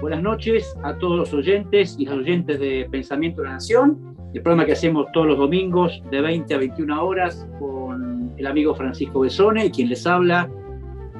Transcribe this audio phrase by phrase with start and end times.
[0.00, 4.42] Buenas noches a todos los oyentes y las oyentes de Pensamiento de la Nación, el
[4.42, 9.20] programa que hacemos todos los domingos de 20 a 21 horas con el amigo Francisco
[9.20, 10.48] Besone, quien les habla,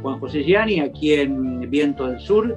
[0.00, 2.56] Juan José Gianni, aquí en Viento del Sur,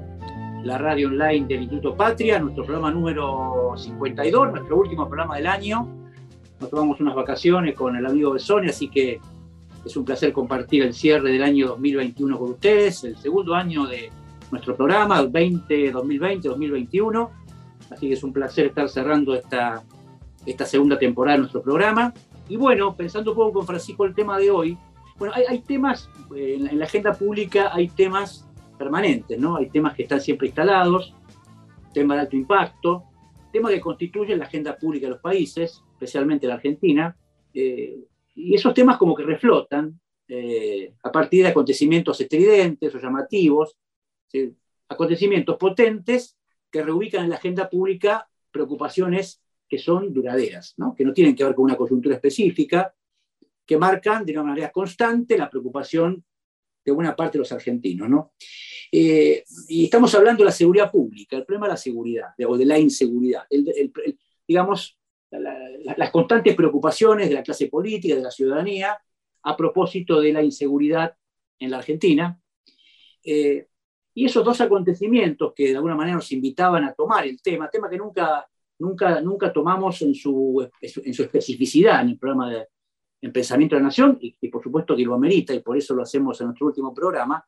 [0.64, 5.88] la radio online del Instituto Patria, nuestro programa número 52, nuestro último programa del año.
[6.59, 9.20] Nos tomamos unas vacaciones con el amigo Besone, así que
[9.84, 14.10] es un placer compartir el cierre del año 2021 con ustedes, el segundo año de
[14.51, 17.32] nuestro programa, 20, 2020, 2021.
[17.89, 19.84] Así que es un placer estar cerrando esta,
[20.45, 22.14] esta segunda temporada de nuestro programa.
[22.48, 24.78] Y bueno, pensando un poco con Francisco el tema de hoy,
[25.18, 28.48] bueno, hay, temas, eh, en la, agenda pública hay temas
[28.83, 29.55] permanentes, ¿no?
[29.55, 31.15] Hay temas que están siempre instalados,
[31.93, 33.03] temas de alto impacto,
[33.52, 37.16] temas que constituyen la agenda pública de los países, especialmente la Argentina,
[37.53, 38.03] eh,
[38.36, 43.78] y esos temas como que reflotan eh, a partir de acontecimientos estridentes o llamativos,
[44.89, 46.36] acontecimientos potentes
[46.72, 51.56] que reubican en la agenda pública preocupaciones que son duraderas, que no tienen que ver
[51.56, 52.94] con una coyuntura específica,
[53.66, 56.23] que marcan de una manera constante la preocupación
[56.84, 58.09] de buena parte de los argentinos.
[58.09, 58.34] ¿no?
[58.92, 62.66] Eh, y estamos hablando de la seguridad pública, el problema de la seguridad, o de
[62.66, 63.44] la inseguridad.
[64.48, 64.98] digamos,
[65.31, 68.98] las constantes preocupaciones de la clase política, de la ciudadanía,
[69.44, 71.16] a propósito de la inseguridad
[71.59, 72.39] en la Argentina.
[73.23, 73.67] Eh,
[74.14, 77.89] y esos dos acontecimientos que de alguna manera nos invitaban a tomar el tema, tema
[77.89, 82.67] que nunca, nunca, nunca tomamos en su, en su especificidad en el programa de
[83.24, 86.04] en Pensamiento de la Nación, y, por supuesto que lo amerita, y por eso lo
[86.04, 87.44] hacemos en nuestro último programa,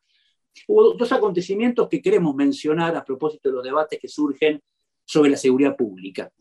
[0.68, 4.62] hubo dos acontecimientos que queremos mencionar a propósito de los debates que surgen
[5.04, 6.32] sobre la seguridad pública.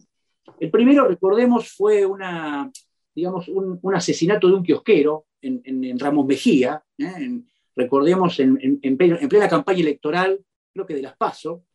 [0.58, 2.72] El primero, recordemos, fue una,
[3.14, 7.42] digamos, un, asesinato de un kiosquero en, en, Ramos Mejía, ¿eh?
[7.76, 10.40] recordemos, en, plena campaña electoral,
[10.72, 11.66] creo que de las PASO,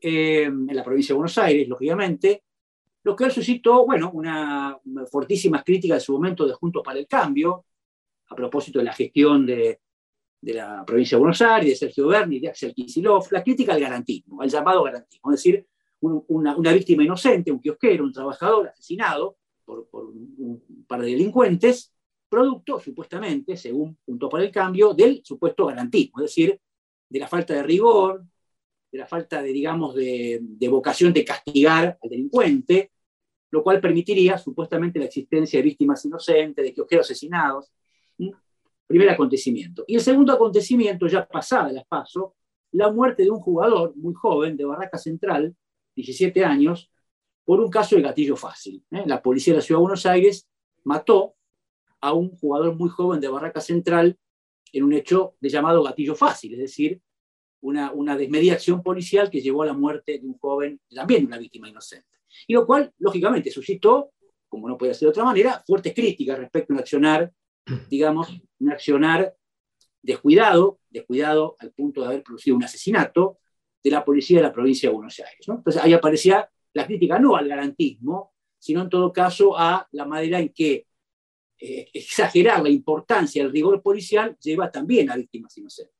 [0.00, 2.44] eh, en la provincia de Buenos Aires, lógicamente,
[3.02, 4.78] lo que suscitó, bueno, una,
[5.10, 7.64] fortísimas críticas en su momento de Juntos para el Cambio,
[8.28, 9.80] a propósito de la gestión de,
[10.42, 14.42] la provincia de Buenos Aires, de Sergio Berni, de Axel Kicillof, la crítica al garantismo,
[14.42, 15.66] al llamado garantismo, es decir,
[16.00, 21.92] una, víctima inocente, un kiosquero, un trabajador asesinado por, por un par de delincuentes,
[22.28, 26.60] producto, supuestamente, según punto para el cambio, del supuesto garantismo, es decir,
[27.08, 28.24] de la falta de rigor,
[28.90, 32.92] de la falta de, digamos, de, vocación de castigar al delincuente,
[33.50, 37.72] lo cual permitiría supuestamente la existencia de víctimas inocentes, de quiojeros asesinados.
[38.86, 39.84] Primer acontecimiento.
[39.86, 42.34] Y el segundo acontecimiento, ya pasada las paso,
[42.72, 45.54] la muerte de un jugador muy joven de Barraca Central,
[45.94, 46.90] 17 años,
[47.44, 48.84] por un caso de gatillo fácil.
[48.90, 49.04] ¿eh?
[49.06, 50.48] La policía de la Ciudad de Buenos Aires
[50.84, 51.34] mató
[52.00, 54.18] a un jugador muy joven de Barraca Central
[54.72, 57.00] en un hecho de llamado gatillo fácil, es decir,
[57.62, 61.38] una, una desmedida acción policial que llevó a la muerte de un joven, también una
[61.38, 62.08] víctima inocente.
[62.46, 64.12] Y lo cual, lógicamente, suscitó,
[64.48, 67.32] como no puede ser de otra manera, fuertes críticas respecto a un accionar,
[67.88, 69.34] digamos, un accionar
[70.02, 73.38] descuidado, descuidado al punto de haber producido un asesinato
[73.82, 75.46] de la policía de la provincia de Buenos Aires.
[75.46, 80.38] Entonces ahí aparecía la crítica no al garantismo, sino en todo caso a la manera
[80.38, 80.86] en que
[81.58, 85.99] eh, exagerar la importancia del rigor policial lleva también a víctimas inocentes.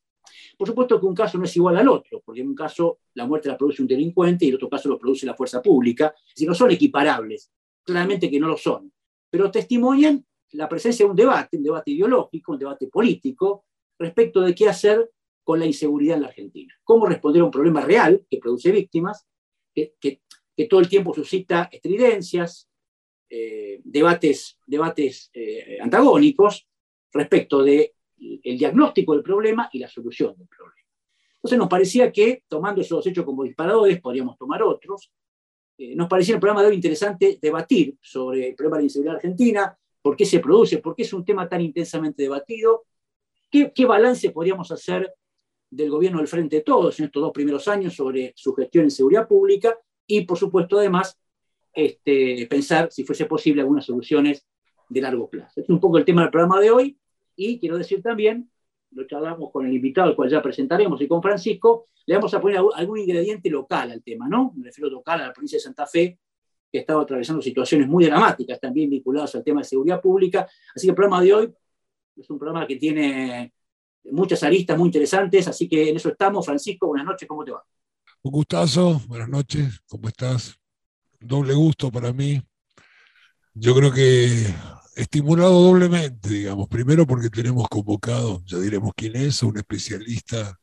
[0.56, 3.26] Por supuesto que un caso no es igual al otro, porque en un caso la
[3.26, 6.46] muerte la produce un delincuente y en otro caso lo produce la fuerza pública, si
[6.46, 7.50] no son equiparables,
[7.82, 8.92] claramente que no lo son,
[9.30, 13.64] pero testimonian la presencia de un debate, un debate ideológico, un debate político,
[13.98, 15.10] respecto de qué hacer
[15.44, 19.26] con la inseguridad en la Argentina, cómo responder a un problema real que produce víctimas,
[19.74, 19.94] que,
[20.68, 22.68] todo el tiempo suscita estridencias,
[23.30, 26.68] eh, debates, debates eh, antagónicos
[27.12, 30.80] respecto del el diagnóstico del problema y la solución del problema.
[31.36, 35.10] Entonces nos parecía que, tomando esos hechos como disparadores, podríamos tomar otros.
[35.78, 39.16] Eh, nos parecía el programa de hoy interesante debatir sobre el problema de la inseguridad
[39.16, 42.84] argentina, por qué se produce, por qué es un tema tan intensamente debatido,
[43.50, 45.14] qué, balance podríamos hacer
[45.70, 48.90] del gobierno del Frente de Todos en estos dos primeros años sobre su gestión en
[48.90, 51.18] seguridad pública y, por supuesto, además,
[51.72, 54.46] este, pensar si fuese posible algunas soluciones
[54.90, 55.48] de largo plazo.
[55.48, 56.99] Este es un poco el tema del programa de hoy
[57.36, 58.50] y quiero decir también,
[58.92, 62.40] lo charlamos con el invitado al cual ya presentaremos y con Francisco, le vamos a
[62.40, 64.52] poner algún ingrediente local al tema, ¿no?
[64.56, 66.18] Me refiero local a la provincia de Santa Fe,
[66.70, 70.48] que ha estado atravesando situaciones muy dramáticas también vinculadas al tema de seguridad pública.
[70.74, 71.54] Así que el programa de hoy
[72.16, 73.52] es un programa que tiene
[74.04, 76.46] muchas aristas muy interesantes, así que en eso estamos.
[76.46, 77.62] Francisco, buenas noches, ¿cómo te va?
[78.22, 80.60] Un gustazo, buenas noches, ¿cómo estás?
[81.20, 82.40] doble gusto para mí
[83.54, 84.46] yo creo que
[85.00, 86.68] estimulado doblemente, digamos.
[86.68, 90.58] Primero porque tenemos convocado, ya diremos quién es, un especialista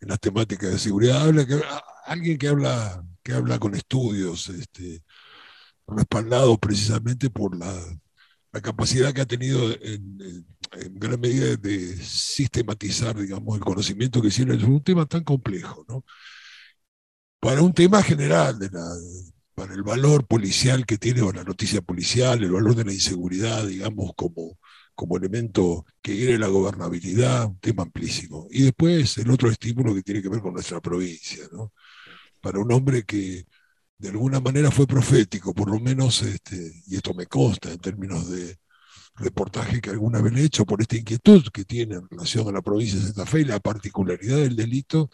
[0.00, 1.60] en las temáticas de seguridad, que,
[2.06, 5.02] alguien que habla, que habla con estudios, este,
[5.86, 7.74] respaldado precisamente por la,
[8.62, 10.46] capacidad que ha tenido en,
[10.94, 14.54] gran medida de sistematizar, digamos, el conocimiento que tiene.
[14.54, 16.02] Es un tema tan complejo, ¿no?
[17.38, 18.94] Para un tema general de la,
[19.56, 23.66] para el valor policial que tiene o la noticia policial, el valor de la inseguridad,
[23.66, 24.58] digamos, como,
[24.94, 28.48] como elemento que viene la gobernabilidad, un tema amplísimo.
[28.50, 31.72] Y después el otro estímulo que tiene que ver con nuestra provincia, ¿no?
[32.42, 33.46] Para un hombre que
[33.96, 38.28] de alguna manera fue profético, por lo menos, este, y esto me consta en términos
[38.28, 38.58] de
[39.14, 42.60] reportaje que alguna vez he hecho por esta inquietud que tiene en relación a la
[42.60, 45.08] provincia de Santa Fe y la particularidad del delito,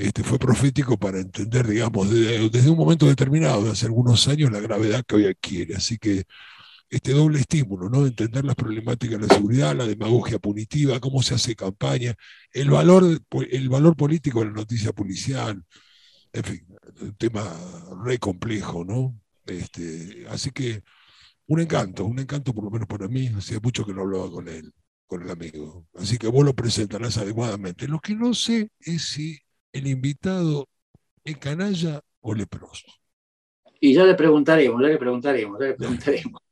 [0.00, 4.60] este, fue profético para entender, digamos, desde, un momento determinado, de hace algunos años, la
[4.60, 5.76] gravedad que hoy adquiere.
[5.76, 6.24] Así que
[6.88, 8.06] este doble estímulo, ¿no?
[8.06, 12.14] Entender las problemáticas de la seguridad, la demagogia punitiva, cómo se hace campaña,
[12.52, 13.04] el valor,
[13.50, 15.64] el valor político de la noticia policial,
[16.32, 16.66] en fin,
[17.00, 17.44] un tema
[18.04, 19.20] re complejo, ¿no?
[19.46, 20.82] Este, así que
[21.46, 24.48] un encanto, un encanto por lo menos para mí, hacía mucho que no hablaba con
[24.48, 24.72] él,
[25.06, 25.86] con el amigo.
[25.94, 27.88] Así que vos lo presentarás adecuadamente.
[27.88, 29.40] Lo que no sé es si
[29.72, 30.68] el invitado
[31.24, 32.86] es canalla o leproso.
[33.80, 36.42] Y ya le preguntaremos, ya le preguntaremos, ya le preguntaremos.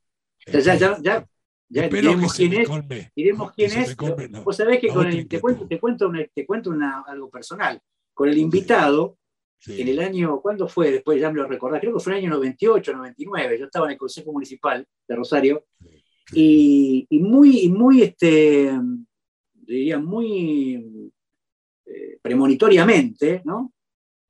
[0.47, 1.27] Ya, ya, ya,
[1.69, 2.69] ya diremos quién es.
[3.15, 3.95] Diremos quién es.
[4.43, 7.79] Vos sabés que con el, te, cuento, te cuento, te cuento una, algo personal.
[8.13, 9.17] Con el invitado,
[9.67, 10.91] en el año, ¿cuándo fue?
[10.91, 13.59] Después ya me lo recordás, creo que fue en el año 98, 99.
[13.59, 15.65] Yo estaba en el Consejo Municipal de Rosario
[16.31, 18.71] y, y, muy, muy, este,
[19.53, 21.11] diría, muy
[22.21, 23.73] premonitoriamente, ¿no?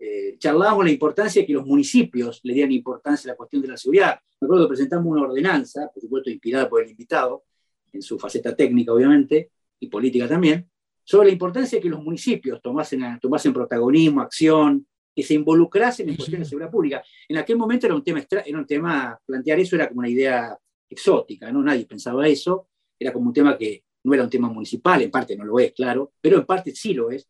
[0.01, 3.67] Eh, charlábamos la importancia de que los municipios le dieran importancia a la cuestión de
[3.67, 4.17] la seguridad.
[4.39, 7.43] Me acuerdo que presentamos una ordenanza, por supuesto inspirada por el invitado,
[7.91, 10.69] en su faceta técnica obviamente, y política también,
[11.03, 16.15] sobre la importancia de que los municipios tomasen, tomasen protagonismo, acción, que se involucrasen en
[16.15, 17.03] cuestiones de seguridad pública.
[17.27, 20.57] En aquel momento era un tema, era un tema, plantear eso era como una idea
[20.89, 21.61] exótica, ¿no?
[21.61, 25.35] Nadie pensaba eso, era como un tema que no era un tema municipal, en parte
[25.35, 27.27] no lo es, claro, pero en parte sí lo es,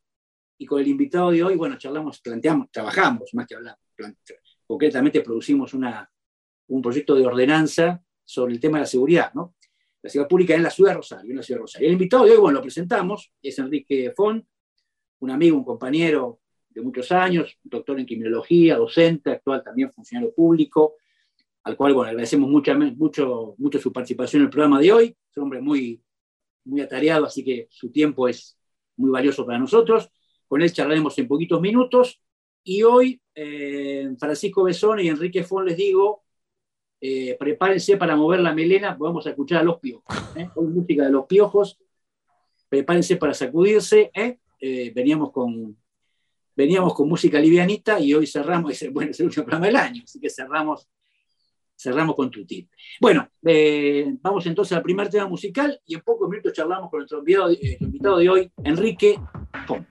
[0.59, 3.79] y con el invitado de hoy, bueno, charlamos, planteamos, trabajamos, más que hablamos,
[4.67, 6.07] concretamente producimos una,
[6.67, 9.55] un proyecto de ordenanza sobre el tema de la seguridad, ¿no?
[10.01, 11.87] La seguridad pública en la ciudad de Rosario, en la ciudad de Rosario.
[11.87, 14.45] El invitado de hoy, bueno, lo presentamos, es Enrique Font,
[15.19, 20.95] un amigo, un compañero de muchos años, doctor en criminología, docente, actual también funcionario público,
[21.63, 25.17] al cual, bueno, agradecemos mucho, mucho, mucho su participación en el programa de hoy.
[25.29, 26.01] Es un hombre muy,
[26.65, 28.57] muy atareado, así que su tiempo es
[28.97, 30.09] muy valioso para nosotros.
[30.49, 32.19] Con él charlaremos en poquitos minutos.
[32.63, 36.23] Y hoy, eh, Francisco Besón y Enrique Fon les digo,
[36.99, 40.03] eh, prepárense para mover la melena, vamos a escuchar a los piojos.
[40.35, 40.49] ¿eh?
[40.55, 41.79] Hoy música de los piojos.
[42.67, 44.11] Prepárense para sacudirse.
[44.59, 45.77] veníamos, con,
[46.55, 50.19] veníamos con música livianita y hoy cerramos, bueno, es el último programa del año, así
[50.19, 50.89] que cerramos
[51.79, 52.67] cerramos con Tuti.
[52.99, 53.29] Bueno,
[54.21, 58.17] vamos entonces al primer tema musical y en pocos minutos charlamos con nuestro invitado, invitado
[58.17, 59.19] de hoy, Enrique
[59.65, 59.87] Font.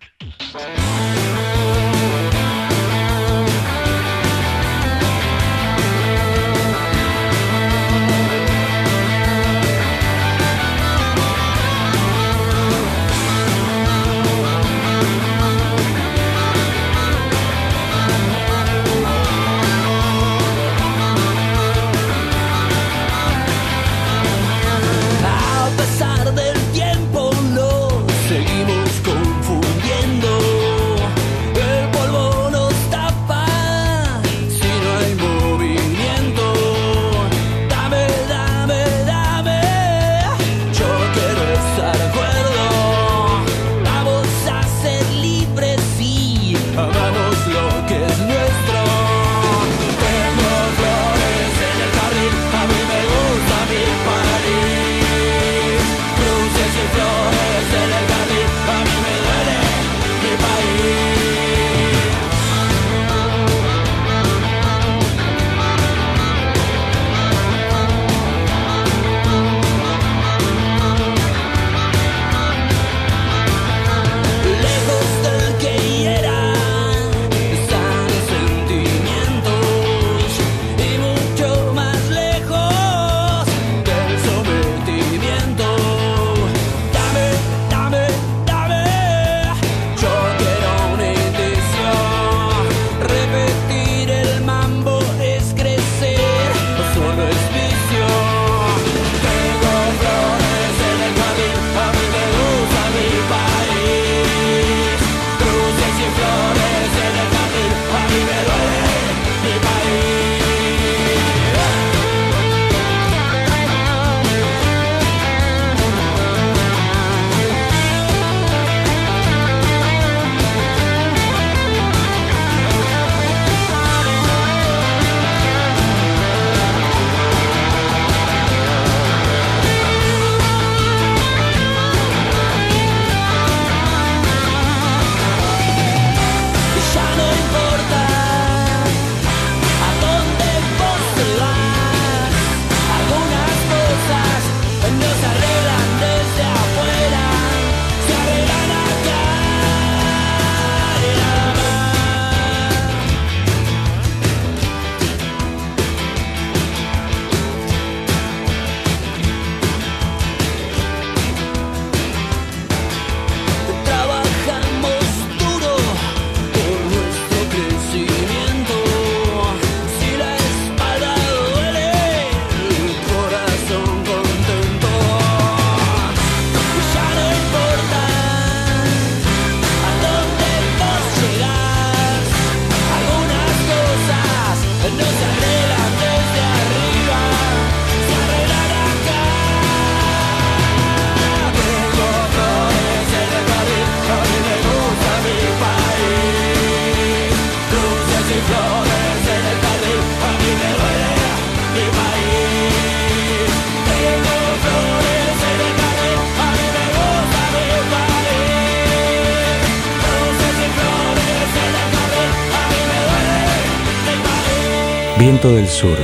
[215.19, 215.99] Viento del Sur,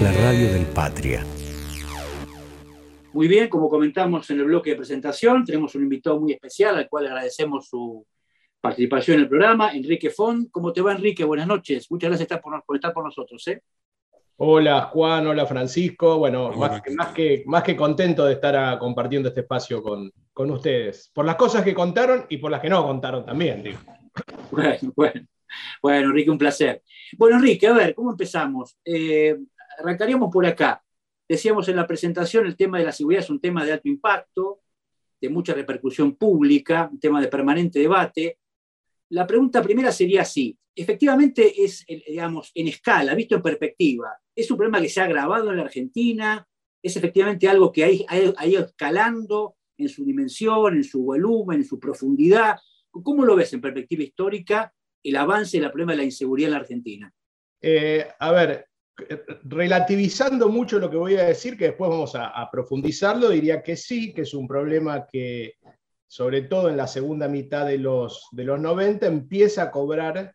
[0.00, 1.22] la radio del Patria.
[3.12, 6.88] Muy bien, como comentamos en el bloque de presentación, tenemos un invitado muy especial al
[6.88, 8.06] cual agradecemos su
[8.62, 10.48] participación en el programa, Enrique Font.
[10.50, 11.22] ¿Cómo te va, Enrique?
[11.22, 11.90] Buenas noches.
[11.90, 13.46] Muchas gracias por, estar por nosotros.
[13.48, 13.60] ¿eh?
[14.36, 15.26] Hola, Juan.
[15.26, 16.16] Hola, Francisco.
[16.16, 20.10] Bueno, más, que, más, que, contento de estar ah, compartiendo este espacio con,
[20.50, 21.10] ustedes.
[21.12, 23.78] Por las cosas que contaron y por las que no contaron también, digo.
[24.50, 25.26] Bueno, bueno.
[25.82, 26.82] Bueno, Enrique, un placer.
[27.16, 28.76] Bueno, Enrique, a ver, ¿cómo empezamos?
[28.84, 29.36] Eh,
[29.78, 30.82] arrancaríamos por acá.
[31.28, 34.60] Decíamos en la presentación, el tema de la seguridad es un tema de alto impacto,
[35.20, 38.38] de mucha repercusión pública, un tema de permanente debate.
[39.10, 40.56] La pregunta primera sería así.
[40.74, 45.50] Efectivamente es, digamos, en escala, visto en perspectiva, es un problema que se ha agravado
[45.50, 46.46] en la Argentina,
[46.82, 51.78] es efectivamente algo que ha ido escalando en su dimensión, en su volumen, en su
[51.78, 52.56] profundidad.
[52.90, 56.60] ¿Cómo lo ves en perspectiva histórica el avance del problema de la inseguridad en la
[56.60, 57.12] Argentina?
[57.60, 58.66] Eh, a ver,
[59.44, 64.12] relativizando mucho lo que voy a decir, que después vamos a, profundizarlo, diría que sí,
[64.12, 65.54] que es un problema que,
[66.06, 70.34] sobre todo en la segunda mitad de los, de los 90, empieza a cobrar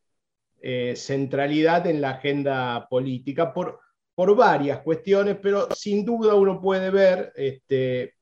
[0.61, 3.79] eh, centralidad en la agenda política por,
[4.15, 8.14] por varias cuestiones, pero sin duda uno puede ver este,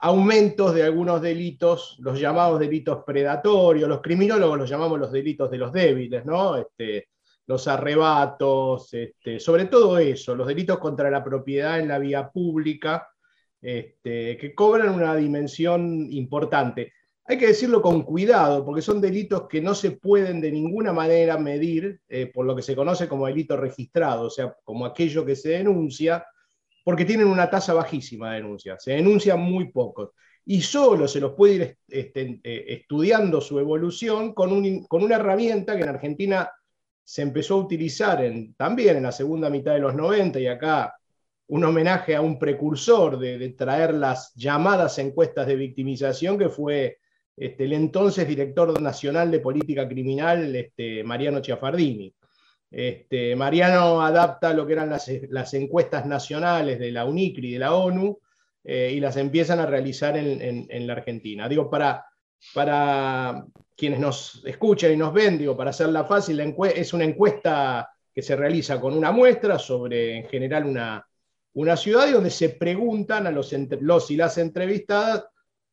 [0.00, 5.58] aumentos de algunos delitos, los llamados delitos predatorios, los criminólogos los llamamos los delitos de
[5.58, 6.56] los débiles, ¿no?
[6.56, 7.08] Este,
[7.46, 13.08] los arrebatos, este, sobre todo eso, los delitos contra la propiedad en la vía pública,
[13.60, 16.92] este, que cobran una dimensión importante.
[17.26, 21.36] Hay que decirlo con cuidado, porque son delitos que no se pueden de ninguna manera
[21.36, 25.36] medir eh, por lo que se conoce como delito registrado, o sea, como aquello que
[25.36, 26.24] se denuncia,
[26.90, 30.10] porque tienen una tasa bajísima de denuncias, se denuncian muy pocos.
[30.44, 35.84] Y solo se los puede ir este, eh, estudiando su evolución con, una herramienta que
[35.84, 36.50] en Argentina
[37.04, 38.20] se empezó a utilizar
[38.56, 40.96] también en la segunda mitad de los 90 y acá
[41.46, 46.98] un homenaje a un precursor de, traer las llamadas encuestas de victimización que fue
[47.36, 52.12] este, el entonces director nacional de política criminal, este, Mariano Chiafardini.
[52.70, 57.74] Este, Mariano adapta lo que eran las, encuestas nacionales de la UNICRI y de la
[57.74, 58.20] ONU
[58.62, 61.48] eh, y las empiezan a realizar en, la Argentina.
[61.48, 62.06] Digo, para,
[62.54, 63.44] para
[63.76, 66.40] quienes nos escuchan y nos ven, digo, para hacerla fácil,
[66.74, 71.04] es una encuesta que se realiza con una muestra sobre, en general, una,
[71.54, 75.24] una ciudad y donde se preguntan a los, los y las entrevistadas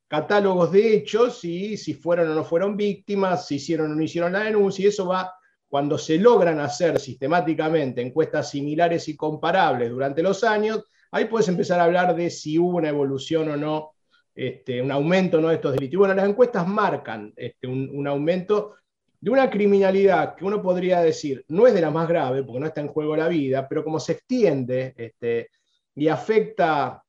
[0.08, 4.32] catálogos de hechos y si fueron o no fueron víctimas, si hicieron o no hicieron
[4.32, 5.34] la denuncia, y eso va
[5.70, 11.80] cuando se logran hacer sistemáticamente encuestas similares y comparables durante los años, ahí puedes empezar
[11.80, 13.92] a hablar de si hubo una evolución o no
[14.34, 15.50] este, un aumento ¿no?
[15.50, 15.98] de estos delitos.
[15.98, 18.76] bueno, las encuestas marcan este, un, aumento
[19.20, 22.68] de una criminalidad que uno podría decir no es de la más grave, porque no
[22.68, 25.50] está en juego la vida, pero como se extiende este,
[25.96, 27.04] y afecta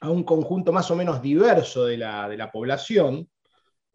[0.00, 3.28] a un conjunto más o menos diverso de la, población,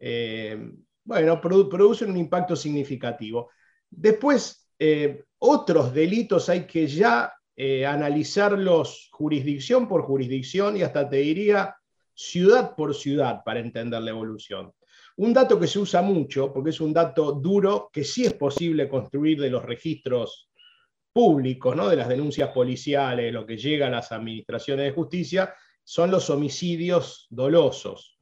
[0.00, 0.72] eh,
[1.04, 3.50] bueno, produce un impacto significativo.
[3.96, 11.16] Después, eh, otros delitos hay que ya eh, analizarlos jurisdicción por jurisdicción y hasta te
[11.16, 11.76] diría
[12.12, 14.72] ciudad por ciudad para entender la evolución.
[15.16, 18.88] Un dato que se usa mucho, porque es un dato duro, que sí es posible
[18.88, 20.50] construir de los registros
[21.12, 21.88] públicos, ¿no?
[21.88, 27.28] de las denuncias policiales, lo que llega a las administraciones de justicia, son los homicidios
[27.30, 28.13] dolosos,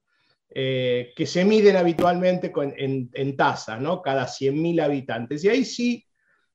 [0.54, 4.02] eh, que se miden habitualmente en, en, tasas, ¿no?
[4.02, 5.42] cada 100.000 habitantes.
[5.44, 6.04] Y ahí sí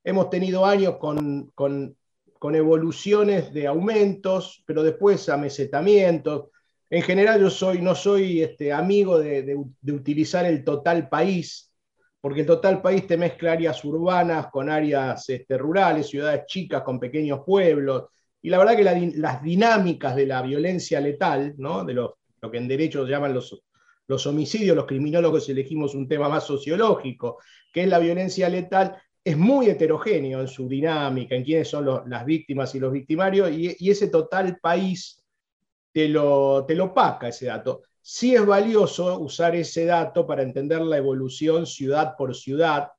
[0.04, 1.96] hemos tenido años con, con,
[2.54, 6.50] evoluciones de aumentos, pero después amesetamientos,
[6.90, 9.58] en general yo soy, no soy este, amigo de,
[9.92, 11.74] utilizar el total país,
[12.22, 17.00] porque el total país te mezcla áreas urbanas con áreas este, rurales, ciudades chicas con
[17.00, 18.06] pequeños pueblos,
[18.42, 21.84] y la verdad que las dinámicas de la violencia letal, ¿no?
[21.84, 23.62] de lo, que en derecho llaman los,
[24.08, 27.40] los homicidios, los criminólogos elegimos un tema más sociológico,
[27.72, 32.26] que es la violencia letal, es muy heterogéneo en su dinámica, en quiénes son las
[32.26, 35.22] víctimas y los victimarios, y, ese total país
[35.92, 37.84] te lo, te lo paca ese dato.
[38.02, 42.90] Sí es valioso usar ese dato para entender la evolución ciudad por ciudad,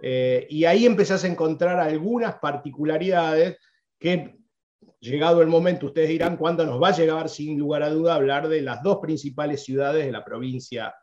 [0.00, 3.58] eh, y ahí empezás a encontrar algunas particularidades
[3.98, 4.36] que,
[5.04, 8.48] llegado el momento, ustedes dirán cuándo nos va a llegar, sin lugar a duda, hablar
[8.48, 10.94] de las dos principales ciudades de la provincia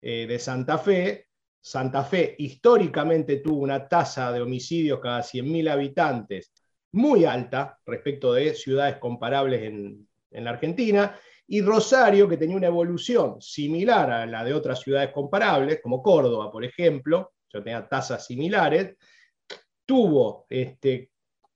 [0.00, 1.28] eh, de Santa Fe.
[1.60, 6.52] Santa Fe históricamente tuvo una tasa de homicidios cada 100.000 habitantes
[6.92, 11.16] muy alta respecto de ciudades comparables en, en la Argentina,
[11.46, 16.50] y Rosario, que tenía una evolución similar a la de otras ciudades comparables, como Córdoba,
[16.50, 18.96] por ejemplo, ya tenía tasas similares,
[19.84, 21.11] tuvo este,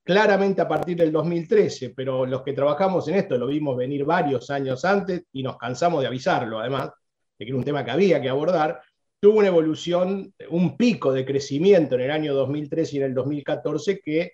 [0.07, 4.49] claramente a partir del 2013, pero los que trabajamos en esto lo vimos venir varios
[4.49, 6.91] años antes y nos cansamos de avisarlo, además,
[7.37, 8.79] de que era un tema que había que abordar,
[9.19, 13.99] tuvo una evolución, un pico de crecimiento en el año 2013 y en el 2014
[13.99, 14.31] que,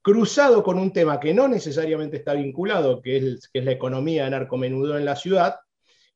[0.00, 4.96] cruzado con un tema que no necesariamente está vinculado, que es, la economía de narcomenudo
[4.96, 5.56] en la ciudad,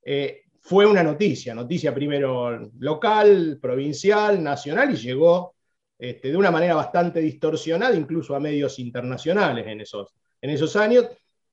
[0.03, 5.54] eh, fue una noticia, noticia primero local, provincial, nacional y llegó
[5.99, 11.07] este, de una manera bastante distorsionada incluso a medios internacionales en esos, en esos años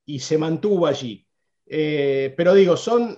[0.06, 1.26] y se mantuvo allí.
[1.66, 3.18] Eh, pero digo, son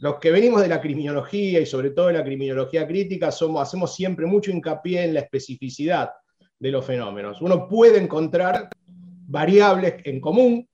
[0.00, 3.94] los que venimos de la criminología y sobre todo de la criminología crítica, somos, hacemos
[3.94, 6.10] siempre mucho hincapié en la especificidad
[6.58, 7.40] de los fenómenos.
[7.40, 8.68] Uno puede encontrar
[9.26, 10.68] variables en común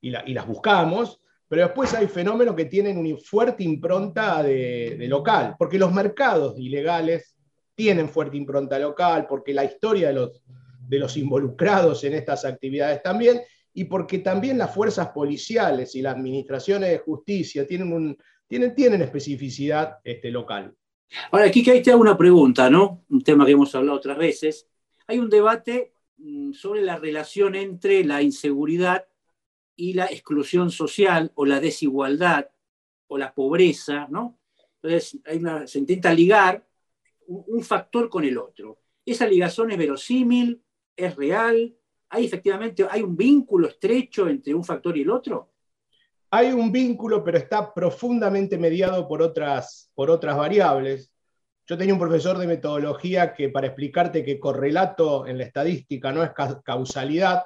[0.00, 5.78] y, las buscamos, pero después hay fenómenos que tienen una fuerte impronta de, local, porque
[5.78, 7.36] los mercados ilegales
[7.78, 10.42] tienen fuerte impronta local, porque la historia de los,
[10.88, 13.40] de los involucrados en estas actividades también,
[13.72, 19.00] y porque también las fuerzas policiales y las administraciones de justicia tienen, un, tienen, tienen
[19.02, 20.74] especificidad este, local.
[21.30, 23.04] Ahora, aquí que te hago una pregunta, ¿no?
[23.10, 24.66] Un tema que hemos hablado otras veces.
[25.06, 29.06] Hay un debate mm, sobre la relación entre la inseguridad
[29.76, 32.48] y la exclusión social o la desigualdad
[33.06, 34.36] o la pobreza, ¿no?
[34.82, 35.20] Entonces,
[35.66, 36.67] se intenta ligar
[37.28, 38.78] un, factor con el otro.
[39.04, 40.62] ¿Esa ligación es verosímil?
[40.96, 41.74] ¿Es real?
[42.10, 45.52] ¿Hay efectivamente hay un vínculo estrecho entre un factor y el otro?
[46.30, 51.12] Hay un vínculo, pero está profundamente mediado por otras, por otras variables.
[51.66, 56.22] Yo tenía un profesor de metodología que para explicarte que correlato en la estadística no
[56.22, 56.30] es
[56.64, 57.44] causalidad,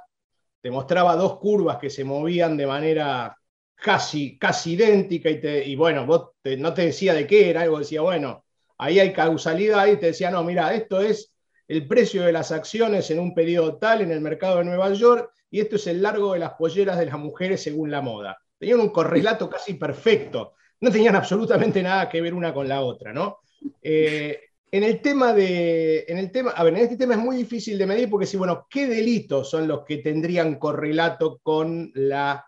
[0.60, 3.36] te mostraba dos curvas que se movían de manera
[3.74, 7.80] casi, casi idéntica y, te, y bueno, vos no te decía de qué era, algo
[7.80, 8.41] decía, bueno,
[8.82, 11.32] ahí hay causalidad y te decía, no, mira, esto es
[11.68, 15.30] el precio de las acciones en un periodo tal en el mercado de Nueva York
[15.50, 18.36] y esto es el largo de las polleras de las mujeres según la moda.
[18.58, 23.12] Tenían un correlato casi perfecto, no tenían absolutamente nada que ver una con la otra,
[23.12, 23.38] ¿no?
[23.80, 24.40] Eh,
[24.70, 27.78] en el tema de, en el tema, a ver, en este tema es muy difícil
[27.78, 32.44] de medir porque si, bueno, ¿qué delitos son los que tendrían correlato con la,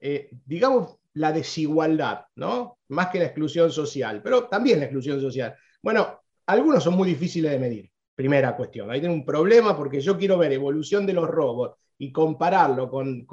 [0.00, 2.78] eh, digamos, la desigualdad, ¿no?
[2.88, 5.54] Más que la exclusión social, pero también la exclusión social.
[5.82, 7.90] Bueno, algunos son muy difíciles de medir.
[8.14, 8.90] Primera cuestión.
[8.90, 13.26] Ahí tiene un problema porque yo quiero ver evolución de los robos y compararlo con,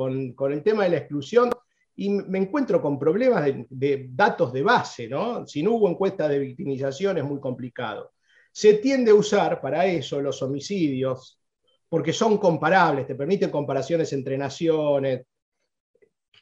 [0.51, 1.49] el tema de la exclusión
[1.95, 5.47] y me encuentro con problemas de, datos de base, ¿no?
[5.47, 8.11] Si no hubo encuesta de victimización es muy complicado.
[8.51, 11.39] Se tiende a usar para eso los homicidios
[11.89, 15.25] porque son comparables, te permiten comparaciones entre naciones.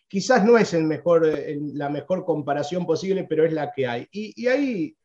[0.07, 1.27] Quizás no es mejor,
[1.73, 4.07] la mejor comparación posible, pero es la que hay.
[4.11, 4.97] Y, y ahí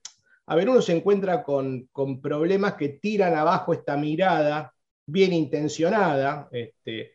[0.50, 1.88] a ver, uno se encuentra con,
[2.20, 4.74] problemas que tiran abajo esta mirada
[5.06, 6.48] bien intencionada.
[6.50, 7.12] Este,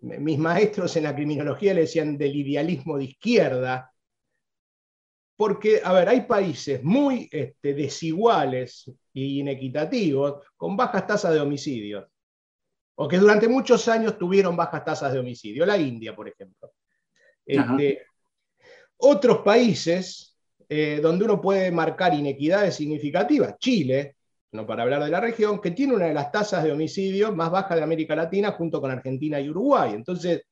[0.00, 3.92] mis maestros en la criminología le decían del idealismo de izquierda,
[5.36, 12.06] porque, a ver, hay países muy este, desiguales e inequitativos con bajas tasas de homicidios,
[12.94, 16.72] o que durante muchos años tuvieron bajas tasas de homicidio, la India, por ejemplo.
[17.46, 18.02] Este,
[18.96, 20.36] otros países
[20.68, 23.58] eh, donde uno puede marcar inequidades significativas.
[23.58, 24.16] Chile,
[24.52, 27.50] no para hablar de la región, que tiene una de las tasas de homicidio más
[27.50, 29.92] bajas de América Latina junto con Argentina y Uruguay.
[29.94, 30.42] Entonces,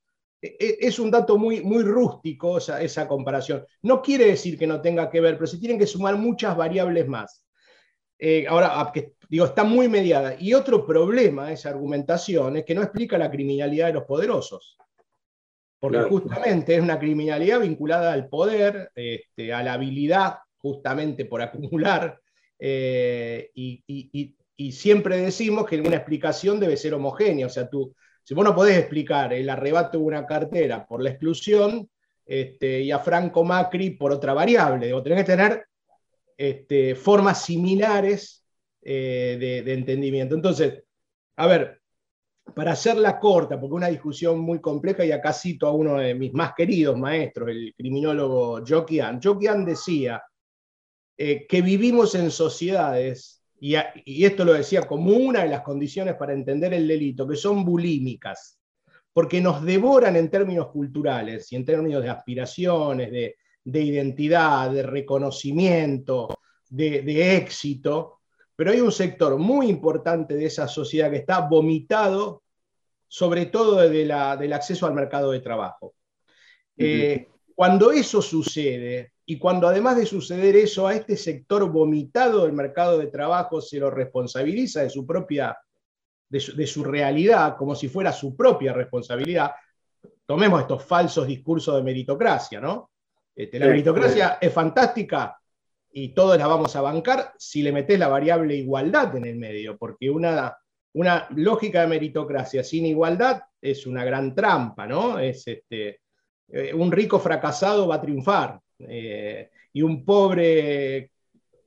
[0.41, 3.65] e, e, es un dato muy, muy rústico esa, comparación.
[3.83, 7.09] No quiere decir que no tenga que ver, pero se tienen que sumar muchas variables
[7.09, 7.47] más.
[8.19, 8.93] Eh, ahora,
[9.29, 10.37] digo, está muy mediada.
[10.39, 14.77] Y otro problema de esa argumentación es que no explica la criminalidad de los poderosos
[15.83, 22.21] porque justamente es una criminalidad vinculada al poder, este, a la habilidad justamente por acumular,
[22.57, 24.37] eh, y,
[24.71, 28.79] siempre decimos que una explicación debe ser homogénea, o sea, tú, si vos no podés
[28.79, 31.91] explicar el arrebato de una cartera por la exclusión,
[32.25, 35.67] este, y a Franco Macri por otra variable, o tenés que tener
[36.37, 38.47] este, formas similares
[38.83, 40.37] eh, de, de entendimiento.
[40.37, 40.85] Entonces,
[41.35, 41.82] a ver,
[42.55, 46.33] para hacerla corta, porque una discusión muy compleja, y acá cito a uno de mis
[46.33, 49.21] más queridos maestros, el criminólogo Jokian.
[49.23, 50.23] Jokian decía
[51.17, 53.75] eh, que vivimos en sociedades, y,
[54.05, 57.65] y, esto lo decía como una de las condiciones para entender el delito, que son
[57.65, 58.59] bulímicas,
[59.13, 63.37] porque nos devoran en términos culturales y en términos de aspiraciones, de,
[63.83, 66.29] identidad, de reconocimiento,
[66.69, 68.22] de éxito,
[68.63, 72.45] pero hay un sector muy importante de esa sociedad que está vomitado,
[73.09, 75.97] sobre todo del acceso al mercado de trabajo.
[76.77, 82.53] Eh, cuando eso sucede, y cuando además de suceder eso, a este sector vomitado del
[82.53, 85.59] mercado de trabajo se lo responsabiliza de su propia
[86.29, 89.51] de su, realidad como si fuera su propia responsabilidad,
[90.25, 92.93] tomemos estos falsos discursos de meritocracia, ¿no?
[93.35, 95.37] Este, la meritocracia es fantástica
[95.93, 99.77] y todos la vamos a bancar si le metes la variable igualdad en el medio,
[99.77, 100.57] porque una,
[100.95, 105.19] una lógica de meritocracia sin igualdad es una gran trampa, ¿no?
[105.19, 106.01] Es este,
[106.49, 111.11] eh, un rico fracasado va a triunfar eh, y un pobre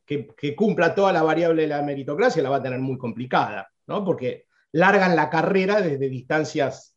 [0.05, 3.69] que, que, cumpla toda la variable de la meritocracia la va a tener muy complicada,
[3.87, 4.03] ¿no?
[4.03, 6.95] Porque largan la carrera desde distancias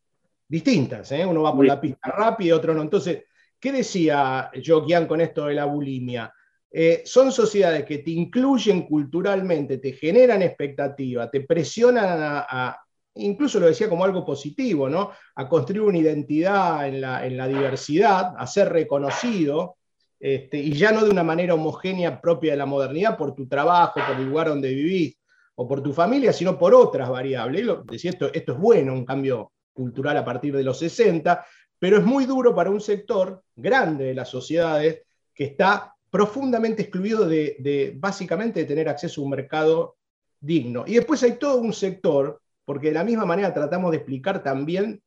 [0.49, 1.11] distintas.
[1.11, 1.25] ¿eh?
[1.25, 2.81] Uno va por la pista rápida y otro no.
[2.81, 3.23] Entonces,
[3.59, 6.33] ¿qué decía Jokian con esto de la bulimia?
[6.71, 12.77] Eh, son sociedades que te incluyen culturalmente, te generan expectativa, te presionan a,
[13.15, 15.11] incluso lo decía como algo positivo, ¿no?
[15.35, 19.77] A construir una identidad en la, diversidad, a ser reconocido,
[20.19, 23.99] este, y ya no de una manera homogénea propia de la modernidad por tu trabajo,
[24.05, 25.17] por el lugar donde vivís,
[25.55, 27.65] o por tu familia, sino por otras variables.
[27.85, 31.45] decía, esto, esto es bueno, un cambio cultural a partir de los 60,
[31.79, 35.01] pero es muy duro para un sector grande de las sociedades
[35.33, 39.97] que está profundamente excluido de, básicamente de tener acceso a un mercado
[40.39, 40.83] digno.
[40.87, 45.01] Y después hay todo un sector, porque de la misma manera tratamos de explicar también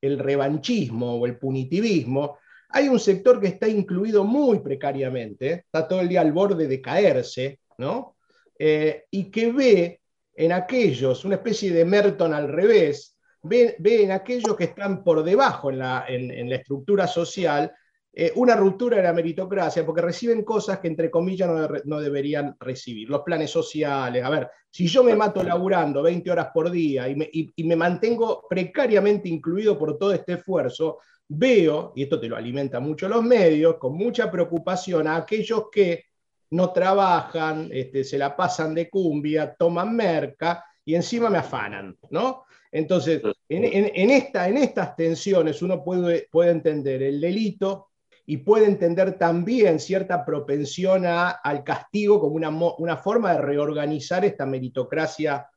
[0.00, 2.38] el revanchismo o el punitivismo,
[2.68, 6.80] hay un sector que está incluido muy precariamente, está todo el día al borde de
[6.80, 8.16] caerse, ¿no?
[8.58, 10.00] Eh, y que ve
[10.34, 15.70] en aquellos, una especie de Merton al revés, ve, en aquellos que están por debajo
[15.70, 17.72] en la, en, la estructura social,
[18.18, 21.50] eh, una ruptura de la meritocracia, porque reciben cosas que entre comillas
[21.84, 23.10] no, deberían recibir.
[23.10, 27.14] Los planes sociales, a ver, si yo me mato laburando 20 horas por día y
[27.62, 33.06] me, mantengo precariamente incluido por todo este esfuerzo, veo, y esto te lo alimenta mucho
[33.06, 36.04] los medios, con mucha preocupación a aquellos que
[36.52, 42.46] no trabajan, este, se la pasan de cumbia, toman merca y encima me afanan, ¿no?
[42.72, 47.88] Entonces, en, esta, en estas tensiones uno puede, entender el delito
[48.26, 54.44] y puede entender también cierta propensión al castigo como una, una, forma de reorganizar esta
[54.44, 55.48] meritocracia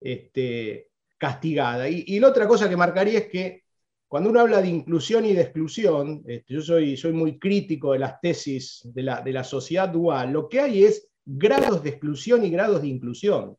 [0.00, 1.88] este, castigada.
[1.88, 3.62] Y, y la otra cosa que marcaría es que
[4.08, 8.00] cuando uno habla de inclusión y de exclusión, este, yo soy, soy muy crítico de
[8.00, 12.44] las tesis de la, de la sociedad dual, lo que hay es grados de exclusión
[12.44, 13.56] y grados de inclusión.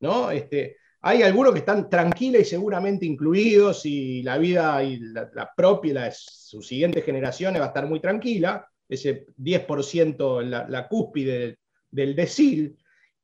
[0.00, 0.30] ¿no?
[0.30, 6.10] Este, hay algunos que están tranquilos y seguramente incluidos y la vida y la, propia,
[6.12, 11.58] sus siguientes generaciones va a estar muy tranquila, ese 10% la, la cúspide
[11.90, 12.76] del, decil.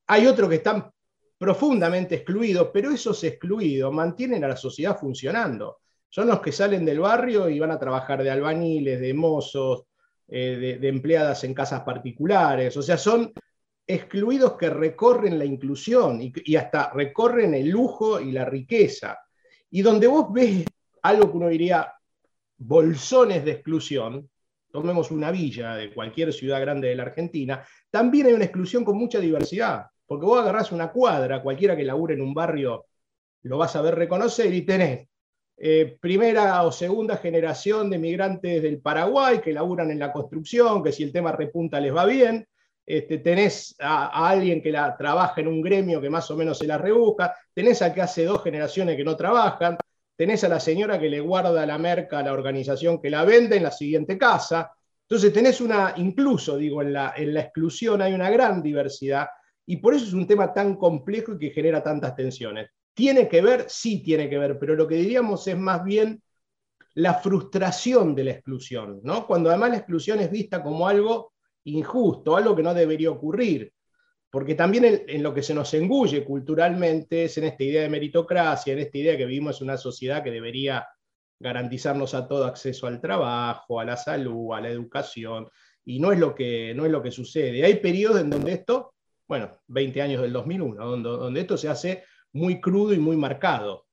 [0.07, 0.91] Hay otros que están
[1.37, 5.79] profundamente excluidos, pero esos excluidos mantienen a la sociedad funcionando
[6.17, 9.85] son los que salen del barrio y van a trabajar de albañiles, de mozos,
[10.29, 12.75] eh, de, empleadas en casas particulares.
[12.77, 13.33] O sea, son
[13.87, 19.19] excluidos que recorren la inclusión y, hasta recorren el lujo y la riqueza.
[19.71, 20.65] Y donde vos ves
[21.03, 21.93] algo que uno diría
[22.59, 24.29] bolsones de exclusión,
[24.71, 28.97] tomemos una villa de cualquier ciudad grande de la Argentina, también hay una exclusión con
[28.97, 29.87] mucha diversidad.
[30.07, 32.87] Porque vos agarrás una cuadra, cualquiera que labure en un barrio
[33.43, 35.09] lo vas a ver reconocer y tenés
[35.57, 40.93] eh, primera o segunda generación de migrantes del Paraguay que laburan en la construcción, que
[40.93, 42.47] si el tema repunta les va bien.
[42.87, 46.69] Este, tenés a, alguien que la, trabaja en un gremio que más o menos se
[46.69, 49.77] la rebusca, tenés a que hace dos generaciones que no trabajan,
[50.15, 53.57] tenés a la señora que le guarda la merca a la organización que la vende
[53.57, 54.73] en la siguiente casa.
[55.03, 59.29] Entonces tenés una, incluso digo, en la, en la exclusión hay una gran diversidad
[59.67, 62.71] y por eso es un tema tan complejo y que genera tantas tensiones.
[62.95, 63.67] ¿Tiene que ver?
[63.69, 66.23] Sí tiene que ver, pero lo que diríamos es más bien
[66.95, 69.27] la frustración de la exclusión, ¿no?
[69.27, 71.35] Cuando además la exclusión es vista como algo
[71.67, 73.73] injusto, algo que no debería ocurrir.
[74.31, 78.73] Porque también en, lo que se nos engulle culturalmente es en esta idea de meritocracia,
[78.73, 80.87] en esta idea de que vivimos en una sociedad que debería
[81.39, 85.49] garantizarnos a todo acceso al trabajo, a la salud, a la educación,
[85.85, 87.65] y no es lo que, no es lo que sucede.
[87.65, 88.95] Hay periodos en donde esto,
[89.29, 93.86] bueno, 20 años del 2001, donde, donde esto se hace muy crudo y muy marcado.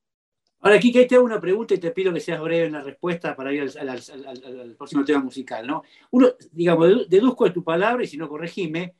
[0.63, 3.35] Ahora, aquí te hago una pregunta y te pido que seas breve en la respuesta
[3.35, 5.67] para ir al, próximo tema musical.
[5.67, 5.83] ¿no?
[6.11, 8.95] Uno, digamos, deduzco de tu palabra y si no, corregime.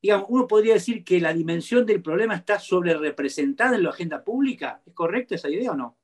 [0.00, 4.22] Digamos, uno podría decir que la dimensión del problema está sobre representada en la agenda
[4.22, 4.80] pública.
[4.86, 5.98] ¿Es correcta esa idea o no?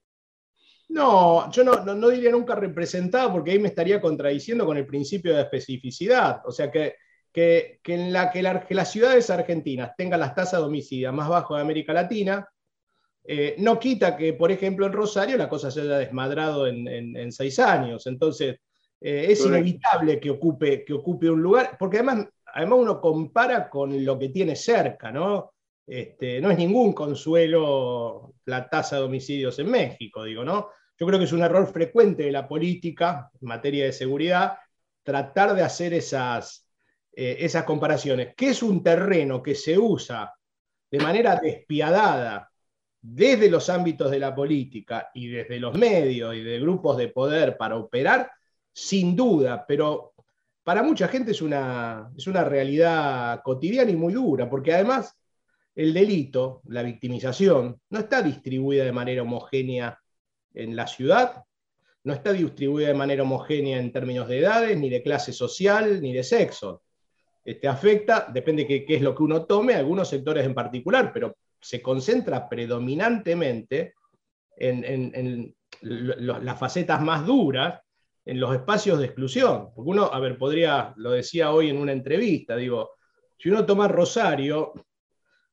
[0.88, 5.32] No, yo no, no, diría nunca representada porque ahí me estaría contradiciendo con el principio
[5.32, 6.42] de especificidad.
[6.44, 6.96] O sea que,
[7.32, 11.56] que, en la, que, que las ciudades argentinas tengan las tasas de homicidio más bajas
[11.56, 12.48] de América Latina,
[13.30, 17.58] eh, no quita que, por ejemplo, en Rosario la cosa se haya desmadrado en, seis
[17.58, 18.06] años.
[18.06, 18.56] Entonces,
[19.00, 24.04] eh, es inevitable que ocupe, que ocupe un lugar, porque además, además uno compara con
[24.04, 25.52] lo que tiene cerca, ¿no?
[25.88, 30.68] este, no es ningún consuelo la tasa de homicidios en México, digo, ¿no?
[30.98, 34.58] Yo creo que es un error frecuente de la política en materia de seguridad
[35.02, 36.68] tratar de hacer esas,
[37.12, 38.34] eh, esas comparaciones.
[38.36, 40.34] ¿Qué es un terreno que se usa
[40.90, 42.47] de manera despiadada
[43.00, 47.56] desde los ámbitos de la política y desde los medios y de grupos de poder
[47.56, 48.30] para operar?
[48.72, 50.14] Sin duda, pero
[50.62, 55.16] para mucha gente es una, es una realidad cotidiana y muy dura, porque además
[55.74, 59.98] el delito, la victimización, no está distribuida de manera homogénea
[60.52, 61.44] en la ciudad,
[62.04, 66.12] no está distribuida de manera homogénea en términos de edades, ni de clase social, ni
[66.12, 66.82] de sexo.
[67.44, 71.36] Este, afecta, depende de qué, es lo que uno tome, algunos sectores en particular, pero
[71.60, 73.94] se concentra predominantemente
[74.56, 77.80] en, las facetas más duras,
[78.24, 79.70] en los espacios de exclusión.
[79.74, 82.92] Porque uno, a ver, podría, lo decía hoy en una entrevista, digo,
[83.38, 84.72] si uno toma Rosario,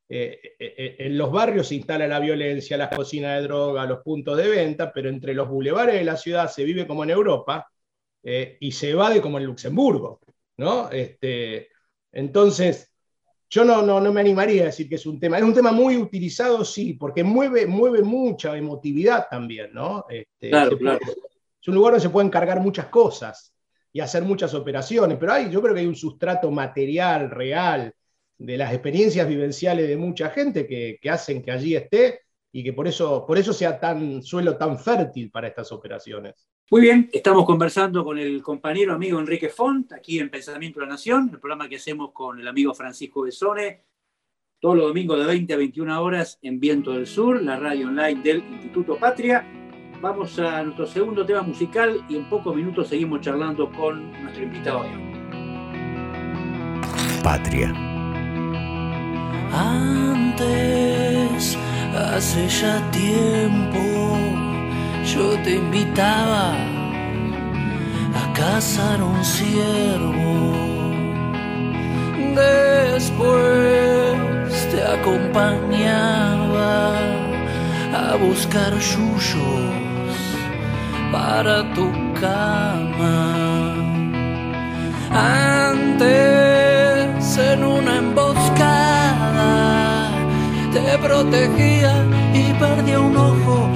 [0.07, 3.99] eh, eh, eh, en los barrios se instala la violencia, las cocinas de droga, los
[3.99, 7.67] puntos de venta, pero entre los bulevares de la ciudad se vive como en Europa
[8.59, 10.19] y se evade como en Luxemburgo.
[10.57, 10.89] ¿no?
[10.89, 11.69] Este,
[12.11, 12.94] entonces,
[13.49, 15.37] yo no, no, no, me animaría a decir que es un tema.
[15.37, 19.71] Es un tema muy utilizado, sí, porque mueve, mueve mucha emotividad también.
[19.73, 20.05] ¿no?
[20.09, 20.49] Este,
[21.61, 23.53] Es un lugar donde se pueden cargar muchas cosas
[23.91, 27.93] y hacer muchas operaciones, pero hay, yo creo que hay un sustrato material, real,
[28.37, 32.19] de las experiencias vivenciales de mucha gente que, hacen que allí esté
[32.51, 36.47] y que por eso, por eso sea tan suelo tan fértil para estas operaciones.
[36.71, 40.93] Muy bien, estamos conversando con el compañero amigo Enrique Font, aquí en Pensamiento de la
[40.93, 43.83] Nación, el programa que hacemos con el amigo Francisco Besone,
[44.59, 48.19] todos los domingos de 20 a 21 horas en Viento del Sur, la radio online
[48.23, 49.45] del Instituto Patria.
[50.01, 54.79] Vamos a nuestro segundo tema musical y en pocos minutos seguimos charlando con nuestro invitado
[54.79, 54.89] hoy.
[57.23, 57.71] Patria
[59.55, 61.57] antes,
[61.95, 63.79] hace ya tiempo,
[65.05, 66.53] yo te invitaba
[68.21, 70.53] a cazar un ciervo.
[72.35, 73.37] Después
[74.71, 76.97] te acompañaba
[77.93, 79.71] a buscar yuyos
[81.11, 83.75] para tu cama.
[85.71, 90.09] Antes en una emboscada
[90.73, 91.93] te protegía
[92.33, 93.69] y perdía un ojo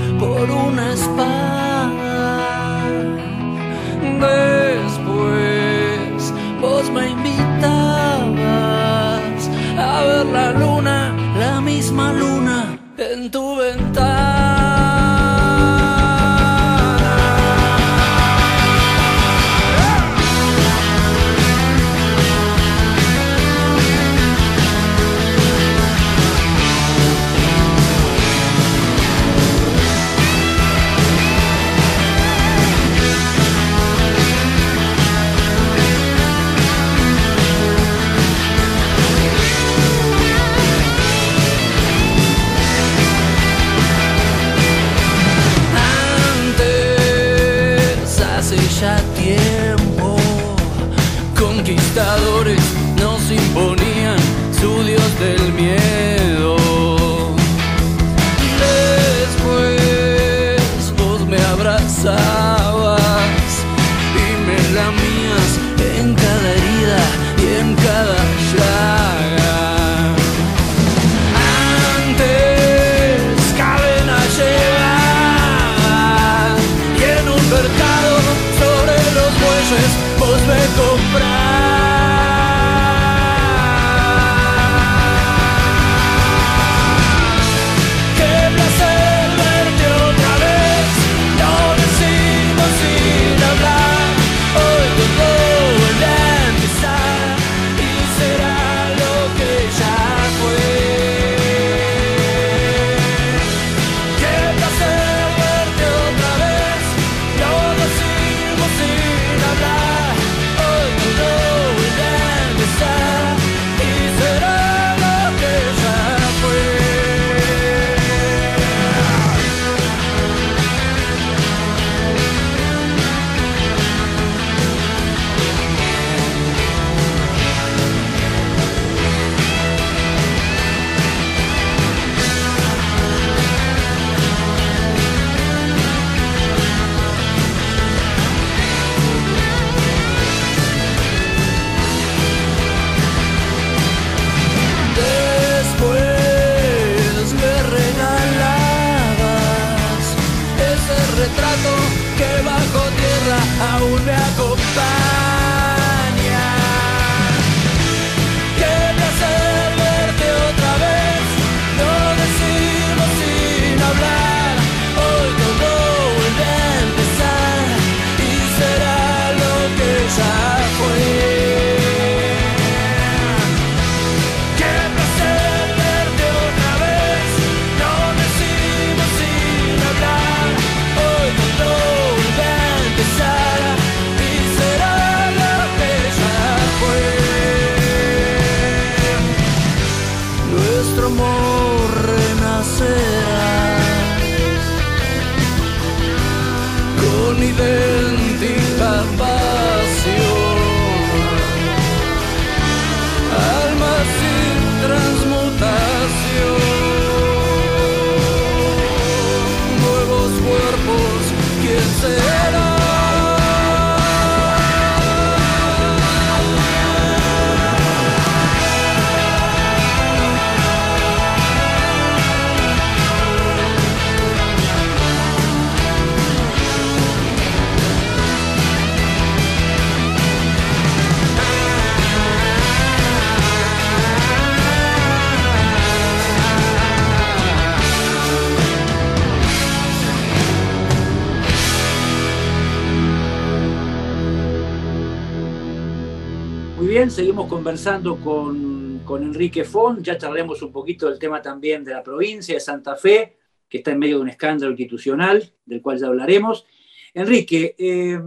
[247.07, 250.01] seguimos conversando con, con Enrique Font.
[250.01, 253.37] Ya charlaremos un poquito del tema también de la provincia de Santa Fe,
[253.69, 256.65] que está en medio de un escándalo institucional, del cual ya hablaremos.
[257.13, 258.19] Enrique, eh,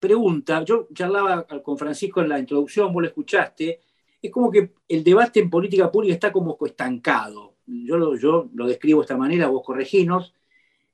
[0.00, 3.80] pregunta, yo charlaba con Francisco en la introducción, vos lo escuchaste,
[4.20, 7.54] es como que el debate en política pública está como estancado.
[7.64, 10.34] Yo lo, yo lo describo de esta manera, vos correginos,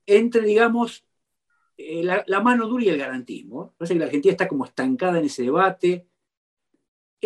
[0.04, 1.06] entre, digamos,
[1.78, 3.72] eh, la, la mano dura y el garantismo.
[3.78, 6.08] Parece que la Argentina está como estancada en ese debate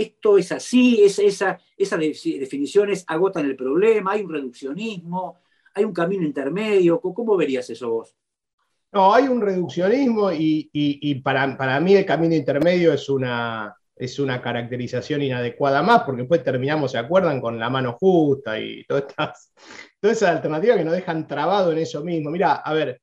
[0.01, 5.39] esto es así, es, esa, esas de- definiciones agotan el problema, hay un reduccionismo,
[5.75, 7.01] hay un camino intermedio.
[7.01, 8.17] ¿Cómo, verías eso vos?
[8.93, 13.75] No, hay un reduccionismo y, y- y para, para mí el camino intermedio es una,
[13.95, 17.41] es una caracterización inadecuada más, porque después terminamos, ¿se acuerdan?
[17.41, 19.53] Con la mano justa y todas estas,
[20.01, 22.31] todas esas alternativas que nos dejan trabado en eso mismo.
[22.31, 23.01] Mira, a ver,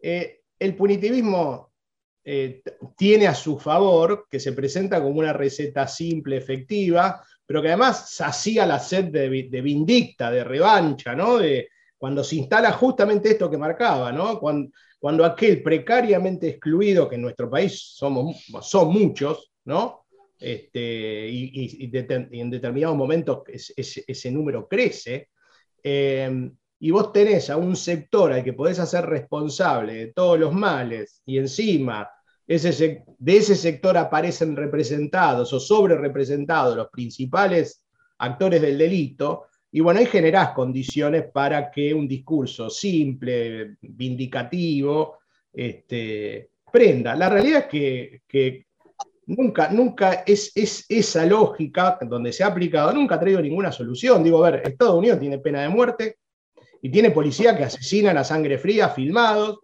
[0.00, 1.67] eh, el punitivismo
[2.30, 2.60] eh,
[2.94, 8.10] tiene a su favor que se presenta como una receta simple, efectiva, pero que además
[8.14, 11.38] sacía la sed de, vi- de vindicta, de revancha, ¿no?
[11.38, 14.38] De, cuando se instala justamente esto que marcaba, ¿no?
[14.38, 20.04] Cuando, aquel precariamente excluido, que en nuestro país somos, son muchos, ¿no?
[20.38, 25.30] Este, y, en determinados momentos es- es- ese número crece,
[25.82, 26.50] eh,
[26.80, 31.22] y vos tenés a un sector al que podés hacer responsable de todos los males,
[31.24, 32.08] y encima
[32.48, 37.84] de ese sector aparecen representados o sobre representados los principales
[38.18, 45.18] actores del delito, y bueno, ahí generás condiciones para que un discurso simple, vindicativo,
[45.52, 47.14] este, prenda.
[47.14, 48.66] La realidad es que,
[49.26, 54.24] nunca, nunca es, es esa lógica donde se ha aplicado, nunca ha traído ninguna solución.
[54.24, 56.16] Digo, a ver, Estados Unidos tiene pena de muerte
[56.80, 59.58] y tiene policía que asesinan a sangre fría, filmados,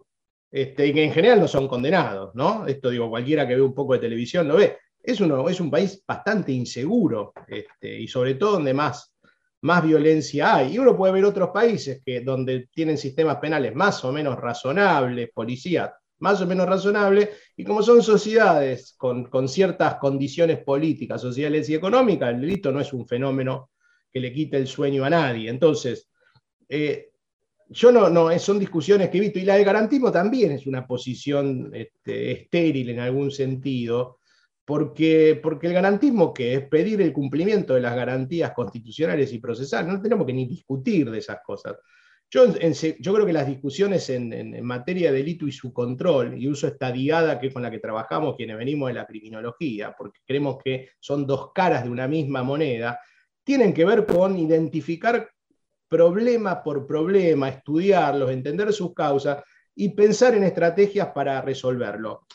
[0.55, 2.65] este, y que en general no son condenados, ¿no?
[2.65, 4.77] Esto digo, cualquiera que ve un poco de televisión lo ve.
[5.03, 9.13] Es, uno, es un país bastante inseguro este, y sobre todo donde más,
[9.63, 10.75] más violencia hay.
[10.75, 15.29] Y uno puede ver otros países que, donde tienen sistemas penales más o menos razonables,
[15.33, 21.67] policías más o menos razonables, y como son sociedades con, con ciertas condiciones políticas, sociales
[21.67, 23.71] y económicas, el delito no es un fenómeno
[24.09, 25.49] que le quite el sueño a nadie.
[25.49, 26.09] Entonces,
[26.69, 27.09] eh,
[27.69, 30.85] yo no, no, son discusiones que he visto, y la del garantismo también es una
[30.85, 34.19] posición este, estéril en algún sentido,
[34.63, 39.91] porque, porque el garantismo, que es pedir el cumplimiento de las garantías constitucionales y procesales,
[39.91, 41.75] no tenemos que ni discutir de esas cosas.
[42.29, 42.45] Yo,
[42.99, 46.47] yo creo que las discusiones en, en, en, materia de delito y su control, y
[46.47, 50.21] uso esta diada que es con la que trabajamos quienes venimos de la criminología, porque
[50.25, 52.99] creemos que son dos caras de una misma moneda,
[53.43, 55.29] tienen que ver con identificar
[55.87, 59.43] problema por problema, estudiarlos, entender sus causas
[59.75, 62.25] y pensar en estrategias para resolverlo.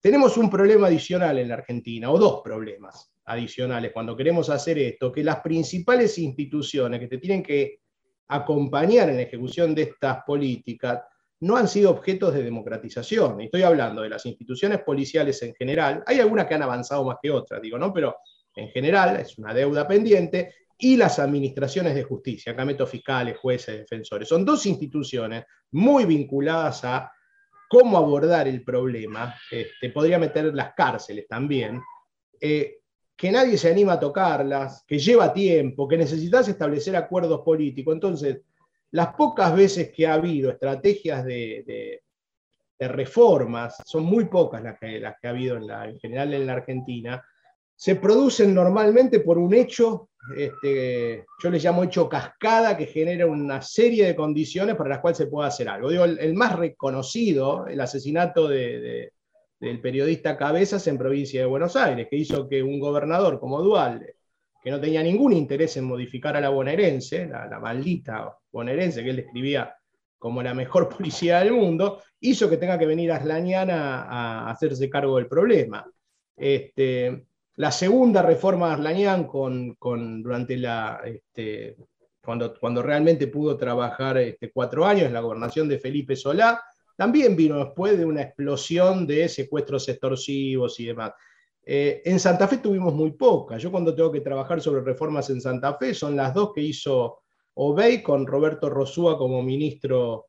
[0.00, 5.10] Tenemos un problema adicional en la Argentina, o dos problemas adicionales cuando queremos hacer esto,
[5.10, 7.80] que las principales instituciones que te tienen que
[8.28, 11.02] acompañar en la ejecución de estas políticas
[11.40, 13.40] no han sido objetos de democratización.
[13.40, 16.02] Estoy hablando de las instituciones policiales en general.
[16.06, 17.92] Hay algunas que han avanzado más que otras, digo, ¿no?
[17.92, 18.16] Pero
[18.54, 20.54] en general es una deuda pendiente.
[20.78, 24.28] Y las administraciones de justicia, acá meto fiscales, jueces, defensores.
[24.28, 27.10] Son dos instituciones muy vinculadas a
[27.68, 31.82] cómo abordar el problema, este, podría meter las cárceles también,
[32.40, 32.78] eh,
[33.16, 37.94] que nadie se anima a tocarlas, que lleva tiempo, que necesitas establecer acuerdos políticos.
[37.94, 38.42] Entonces,
[38.90, 42.02] las pocas veces que ha habido estrategias de,
[42.78, 47.24] reformas, son muy pocas las que, las que ha habido en, general en la Argentina,
[47.76, 53.60] se producen normalmente por un hecho, este, yo le llamo hecho cascada, que genera una
[53.60, 55.90] serie de condiciones para las cuales se puede hacer algo.
[55.90, 59.10] Digo, el, más reconocido, el asesinato del
[59.82, 64.16] periodista Cabezas en provincia de Buenos Aires, que hizo que un gobernador como Dualde,
[64.62, 69.16] que no tenía ningún interés en modificar a la bonaerense, la, maldita bonaerense que él
[69.16, 69.76] describía
[70.18, 74.50] como la mejor policía del mundo, hizo que tenga que venir a Aslañana a, a
[74.50, 75.86] hacerse cargo del problema.
[76.34, 79.76] Este, la segunda reforma de Arlañán, con,
[80.22, 81.76] durante la, este,
[82.22, 86.62] cuando, cuando realmente pudo trabajar este, cuatro años, la gobernación de Felipe Solá,
[86.96, 91.12] también vino después de una explosión de secuestros extorsivos y demás.
[91.62, 93.60] Eh, en Santa Fe tuvimos muy pocas.
[93.62, 97.22] Yo cuando tengo que trabajar sobre reformas en Santa Fe son las dos que hizo
[97.54, 100.26] Obey con Roberto Rosúa como ministro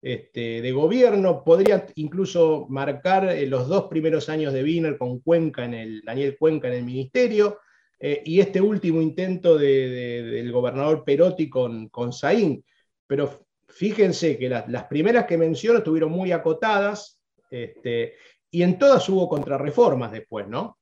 [0.00, 1.42] este, de gobierno.
[1.44, 6.36] Podría incluso marcar eh, los dos primeros años de Wiener con Cuenca en el, Daniel
[6.38, 7.58] Cuenca en el ministerio
[7.98, 12.64] eh, y este último intento del gobernador Perotti con, con Saín.
[13.06, 17.20] Pero fíjense que las primeras que menciono estuvieron muy acotadas
[17.50, 18.14] este,
[18.50, 20.78] y en todas hubo contrarreformas después, ¿no?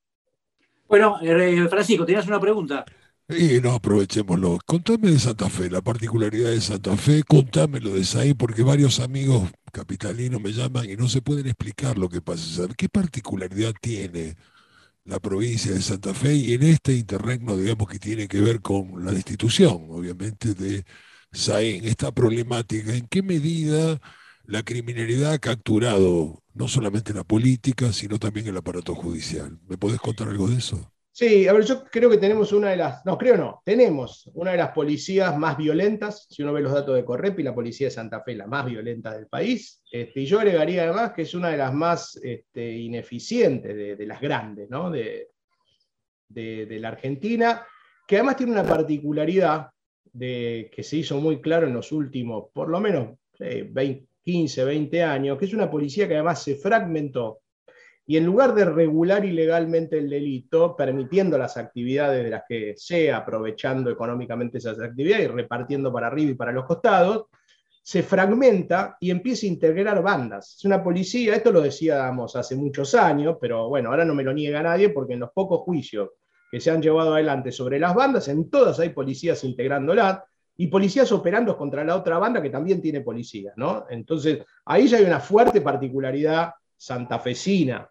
[0.89, 2.85] Bueno, eh, Francisco, tenías una pregunta.
[3.29, 4.59] Y no, aprovechémoslo.
[4.67, 9.01] Contame de Santa Fe, la particularidad de Santa Fe, contame lo de Saí, porque varios
[9.01, 12.69] amigos capitalinos me llaman y no se pueden explicar lo que pasa.
[12.77, 14.37] ¿Qué particularidad tiene
[15.05, 19.05] la provincia de Santa Fe y en este interregno, digamos, que tiene que ver con
[19.05, 20.85] la destitución, obviamente, de
[21.49, 22.95] en esta problemática?
[22.95, 24.01] ¿En qué medida
[24.45, 29.61] la criminalidad ha capturado no solamente la política, sino también el aparato judicial?
[29.69, 30.93] ¿Me podés contar algo de eso?
[31.19, 34.51] Sí, a ver, yo creo que tenemos una de las, no, creo no, tenemos una
[34.51, 37.91] de las policías más violentas, si uno ve los datos de Correpi, la policía de
[37.91, 41.49] Santa Fe, la más violenta del país, este, y yo agregaría además que es una
[41.49, 44.91] de las más este, ineficientes de, las grandes, ¿no?
[44.91, 45.31] De,
[46.29, 47.65] de, la Argentina,
[48.07, 49.71] que además tiene una particularidad
[50.13, 53.17] de, que se hizo muy claro en los últimos, por lo menos
[54.23, 57.41] 15, 20 años, que es una policía que además se fragmentó
[58.09, 63.19] y en lugar de regular ilegalmente el delito, permitiendo las actividades de las que sea,
[63.19, 67.27] aprovechando económicamente esas actividades y repartiendo para arriba y para los costados,
[67.83, 70.55] se fragmenta y empieza a integrar bandas.
[70.57, 74.33] Es una policía, esto lo decíamos hace muchos años, pero bueno, ahora no me lo
[74.33, 76.11] niega nadie porque en los pocos juicios
[76.51, 80.21] que se han llevado adelante sobre las bandas, en todas hay policías integrándolas
[80.57, 83.87] y policías operando contra la otra banda que también tiene policías, ¿no?
[83.91, 87.89] Entonces, ahí ya hay una fuerte particularidad santafesina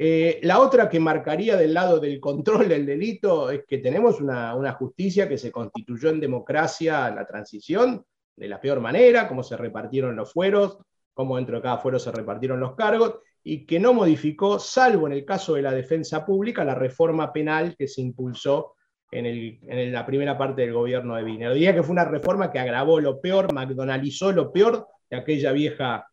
[0.00, 4.72] eh, la otra que marcaría del lado del control del delito es que tenemos una,
[4.74, 8.04] justicia que se constituyó en democracia en la transición
[8.36, 10.78] de la peor manera, cómo se repartieron los fueros,
[11.12, 15.14] cómo dentro de cada fuero se repartieron los cargos, y que no modificó, salvo en
[15.14, 18.74] el caso de la defensa pública, la reforma penal que se impulsó
[19.10, 21.54] en, la primera parte del gobierno de Wiener.
[21.54, 26.06] Diría que fue una reforma que agravó lo peor, McDonaldizó lo peor de aquella vieja,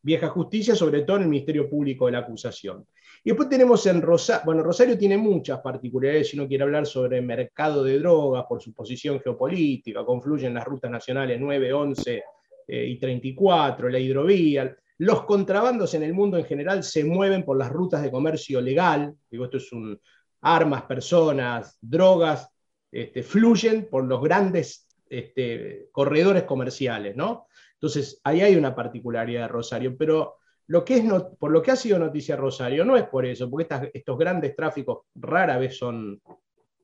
[0.00, 2.86] vieja justicia, sobre todo en el Ministerio Público de la Acusación.
[3.26, 7.18] Y después tenemos en Rosario, bueno, Rosario tiene muchas particularidades si uno quiere hablar sobre
[7.18, 12.22] el mercado de drogas por su posición geopolítica, confluyen las rutas nacionales 9, 11
[12.68, 14.76] eh, y 34, la hidrovía.
[14.98, 19.12] Los contrabandos en el mundo en general se mueven por las rutas de comercio legal,
[19.28, 20.00] digo, esto es un,
[20.42, 22.48] armas, personas, drogas,
[22.92, 27.48] este, fluyen por los grandes este, corredores comerciales, ¿no?
[27.72, 30.36] Entonces, ahí hay una particularidad de Rosario, pero
[30.68, 31.04] lo que es
[31.38, 35.04] por lo que ha sido noticia Rosario no es por eso, porque estos grandes tráficos
[35.14, 36.20] rara vez son,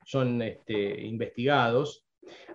[0.05, 2.05] son este, investigados,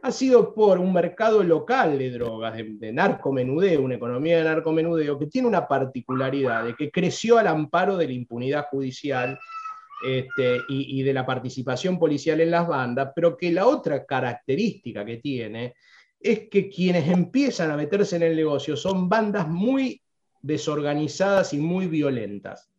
[0.01, 5.28] ha sido por un mercado local de drogas, de, narcomenudeo, una economía de narcomenudeo que
[5.28, 9.38] tiene una particularidad de que creció al amparo de la impunidad judicial
[10.05, 15.17] este, y, de la participación policial en las bandas, pero que la otra característica que
[15.17, 15.73] tiene
[16.19, 20.01] es que quienes empiezan a meterse en el negocio son bandas muy
[20.41, 22.71] desorganizadas y muy violentas.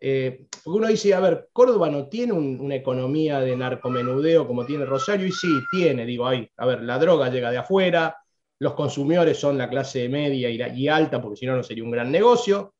[0.00, 4.84] Eh, porque uno dice, a ver, Córdoba no tiene una economía de narcomenudeo como tiene
[4.84, 8.16] Rosario, y sí, tiene, digo, ahí, a ver, la droga llega de afuera,
[8.60, 12.10] los consumidores son la clase media y, alta, porque si no, no sería un gran
[12.10, 12.74] negocio,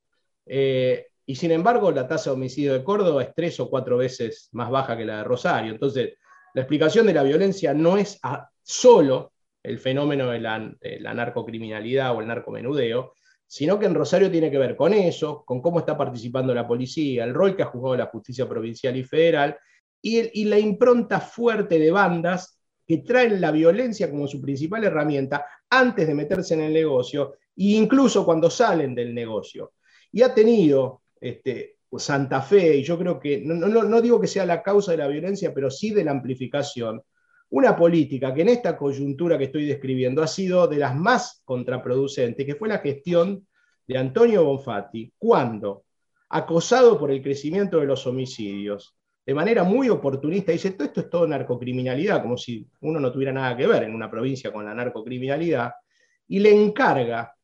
[0.47, 4.49] eh, y sin embargo, la tasa de homicidio de Córdoba es tres o cuatro veces
[4.53, 5.73] más baja que la de Rosario.
[5.73, 6.15] Entonces,
[6.55, 8.19] la explicación de la violencia no es
[8.63, 13.13] solo el fenómeno de la, de la narcocriminalidad o el narcomenudeo,
[13.49, 17.25] sino que en Rosario tiene que ver con eso, con cómo está participando la policía,
[17.25, 19.57] el rol que ha jugado la justicia provincial y federal,
[20.03, 24.85] y, el- y la impronta fuerte de bandas que traen la violencia como su principal
[24.85, 29.73] herramienta antes de meterse en el negocio e incluso cuando salen del negocio.
[30.13, 34.27] Y ha tenido este, Santa Fe, y yo creo que, no, no- no digo que
[34.27, 37.03] sea la causa de la violencia, pero sí de la amplificación,
[37.51, 42.45] una política que en esta coyuntura que estoy describiendo ha sido de las más contraproducentes,
[42.45, 43.47] que fue la gestión
[43.87, 45.85] de Antonio Bonfatti, cuando,
[46.29, 48.95] acosado por el crecimiento de los homicidios,
[49.25, 53.33] de manera muy oportunista, dice, todo esto es todo narcocriminalidad, como si uno no tuviera
[53.33, 55.73] nada que ver en una provincia con la narcocriminalidad,
[56.29, 57.35] y le encarga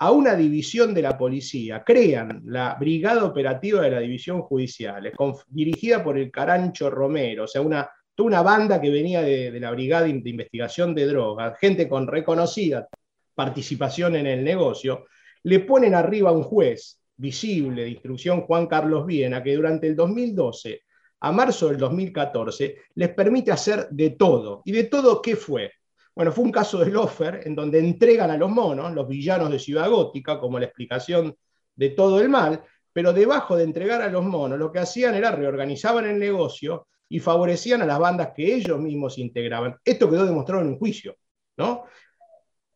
[0.00, 5.12] a una división de la policía, crean la Brigada Operativa de la División Judicial,
[5.48, 7.88] dirigida por el Carancho Romero, o sea, una,
[8.18, 12.88] toda una banda que venía de, la Brigada de Investigación de Drogas, gente con reconocida
[13.32, 15.06] participación en el negocio,
[15.44, 19.94] le ponen arriba a un juez visible de instrucción, Juan Carlos Viena, que durante el
[19.94, 20.80] 2012
[21.20, 24.62] a marzo del 2014 les permite hacer de todo.
[24.64, 25.70] ¿Y de todo qué fue?
[26.12, 29.60] Bueno, fue un caso de Lofer en donde entregan a los monos, los villanos de
[29.60, 31.36] Ciudad Gótica, como la explicación
[31.76, 35.30] de todo el mal, pero debajo de entregar a los monos, lo que hacían era
[35.30, 39.76] reorganizaban el negocio y favorecían a las bandas que ellos mismos integraban.
[39.84, 41.16] Esto quedó demostrado en un juicio,
[41.56, 41.84] ¿no?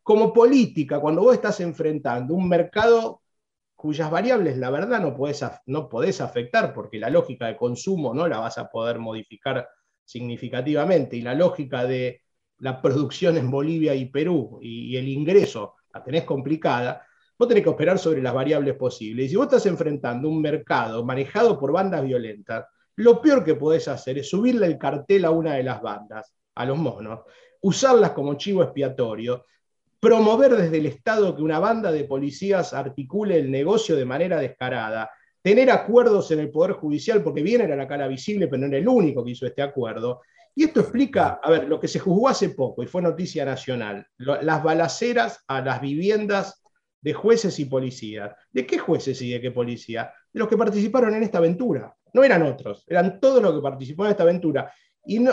[0.03, 3.23] Como política, cuando vos estás enfrentando un mercado
[3.75, 5.89] cuyas variables, la verdad, no podés, no
[6.21, 9.69] afectar, porque la lógica de consumo no la vas a poder modificar
[10.05, 12.23] significativamente, y la lógica de
[12.59, 17.05] la producción en Bolivia y Perú y, y el ingreso la tenés complicada,
[17.37, 19.27] vos tenés que operar sobre las variables posibles.
[19.27, 22.67] Y si vos estás enfrentando un mercado manejado por bandas violentas,
[22.97, 26.67] lo peor que podés hacer es subirle el cartel a una de las bandas, a
[26.67, 27.21] los monos,
[27.63, 29.45] usarlas como chivo expiatorio,
[30.01, 35.11] promover desde el Estado que una banda de policías articule el negocio de manera descarada,
[35.41, 38.79] tener acuerdos en el Poder Judicial, porque bien era la cara visible, pero no era
[38.79, 40.21] el único que hizo este acuerdo.
[40.55, 44.07] Y esto explica, a ver, lo que se juzgó hace poco y fue noticia nacional,
[44.19, 46.63] las balaceras a las viviendas
[47.01, 48.35] de jueces y policías.
[48.51, 50.13] ¿De qué jueces y de qué policía?
[50.33, 51.95] De los que participaron en esta aventura.
[52.13, 54.73] No eran otros, eran todos los que participaron en esta aventura.
[55.05, 55.33] Y no,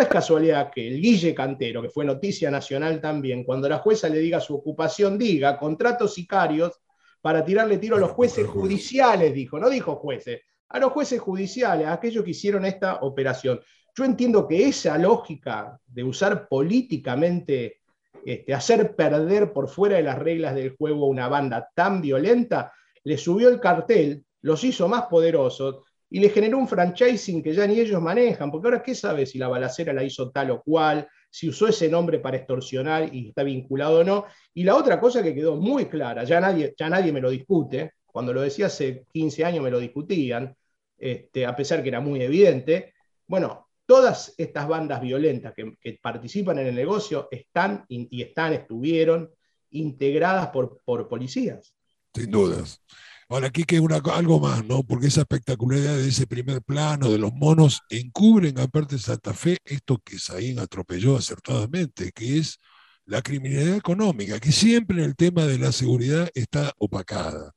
[0.00, 4.18] es casualidad que el Guille Cantero, que fue noticia nacional también, cuando la jueza le
[4.18, 6.80] diga su ocupación, diga contratos sicarios
[7.20, 11.86] para tirarle tiro a los jueces judiciales, dijo, no dijo jueces, a los jueces judiciales,
[11.86, 13.60] a aquellos que hicieron esta operación.
[13.94, 17.80] Yo entiendo que esa lógica de usar políticamente,
[18.24, 22.72] este, hacer perder por fuera de las reglas del juego a una banda tan violenta,
[23.04, 27.66] le subió el cartel, los hizo más poderosos y le generó un franchising que ya
[27.66, 31.06] ni ellos manejan, porque ahora qué sabe si la balacera la hizo tal o cual,
[31.30, 34.26] si usó ese nombre para extorsionar y está vinculado o no.
[34.52, 37.92] Y la otra cosa que quedó muy clara, ya nadie, ya nadie me lo discute,
[38.04, 40.56] cuando lo decía hace 15 años me lo discutían,
[40.98, 42.92] este, a pesar que era muy evidente,
[43.28, 49.30] bueno, todas estas bandas violentas que, participan en el negocio están y y están, estuvieron
[49.70, 51.72] integradas por, por policías.
[52.12, 52.82] sin dudas.
[53.30, 54.82] Ahora, aquí que una, algo más, ¿no?
[54.82, 59.58] Porque esa espectacularidad de ese primer plano de los monos encubren, aparte de Santa Fe,
[59.64, 62.58] esto que Saín atropelló acertadamente, que es
[63.06, 67.52] la criminalidad económica, que siempre en el tema de la seguridad está opacada.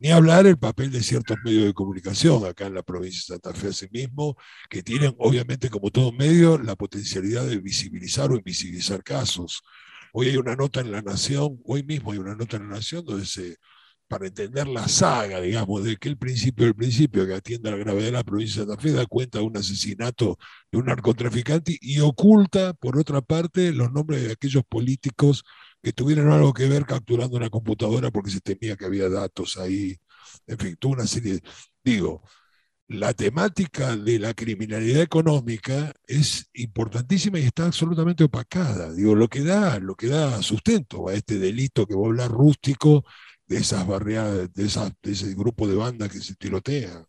[0.00, 3.56] Ni hablar el papel de ciertos medios de comunicación acá en la provincia de Santa
[3.56, 4.36] Fe asimismo,
[4.68, 9.62] que tienen obviamente como todo medio la potencialidad de visibilizar o invisibilizar casos.
[10.12, 13.04] Hoy hay una nota en La Nación, hoy mismo hay una nota en La Nación
[13.04, 13.58] donde se,
[14.12, 17.78] para entender la saga, digamos, de que el principio del principio que atiende a la
[17.78, 20.36] gravedad de la provincia de Santa Fe da cuenta de un asesinato
[20.70, 25.44] de un narcotraficante y oculta, por otra parte, los nombres de aquellos políticos
[25.82, 29.96] que tuvieron algo que ver capturando una computadora porque se temía que había datos ahí.
[30.46, 31.34] En fin, toda una serie.
[31.34, 31.42] de-
[31.84, 32.22] Digo,
[32.88, 38.92] la temática de la criminalidad económica es importantísima y está absolutamente opacada.
[38.92, 42.30] Digo, lo que da, lo que da sustento a este delito que va a hablar
[42.30, 43.04] rústico
[43.46, 47.04] de esas barriadas, de, esas, de ese grupo de bandas que se tirotea.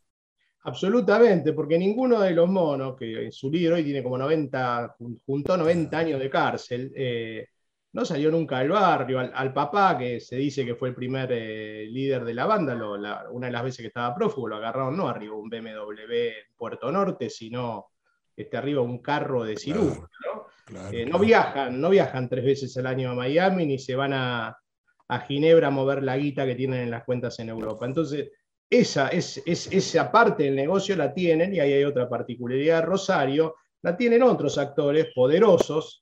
[0.65, 5.19] Absolutamente, porque ninguno de los monos, que en su libro hoy tiene como 90, jun-
[5.25, 7.47] juntó 90 años de cárcel, eh,
[7.91, 9.19] no salió nunca del barrio.
[9.19, 12.73] Al, al papá, que se dice que fue el primer eh, líder de la banda,
[12.75, 16.27] lo- la- una de las veces que estaba prófugo, lo agarraron no arriba un BMW
[16.29, 17.87] en Puerto Norte, sino
[18.35, 19.99] este, arriba un carro de cirugía.
[20.25, 20.45] ¿no?
[20.65, 24.13] Claro, Eh, no viajan, no viajan tres veces al año a Miami ni se van
[24.13, 24.57] a,
[25.07, 27.85] a Ginebra a mover la guita que tienen en las cuentas en Europa.
[27.85, 28.29] Entonces,
[28.69, 33.55] esa, es, es- esa parte del negocio la tienen, y ahí hay otra particularidad Rosario,
[33.81, 35.99] la tienen otros actores poderosos,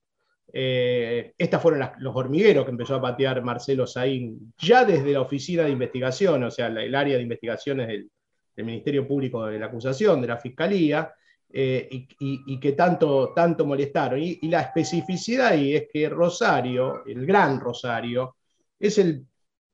[0.54, 5.64] Eh, estas fueron los hormigueros que empezó a patear Marcelo Saín ya desde la oficina
[5.64, 8.10] de investigación, o sea, el área de investigaciones del,
[8.58, 11.10] Ministerio Público de la Acusación, de la Fiscalía,
[11.54, 11.88] eh,
[12.20, 14.20] y que tanto, tanto molestaron.
[14.22, 18.36] Y, y la especificidad ahí es que Rosario, el Gran Rosario,
[18.82, 19.26] es el,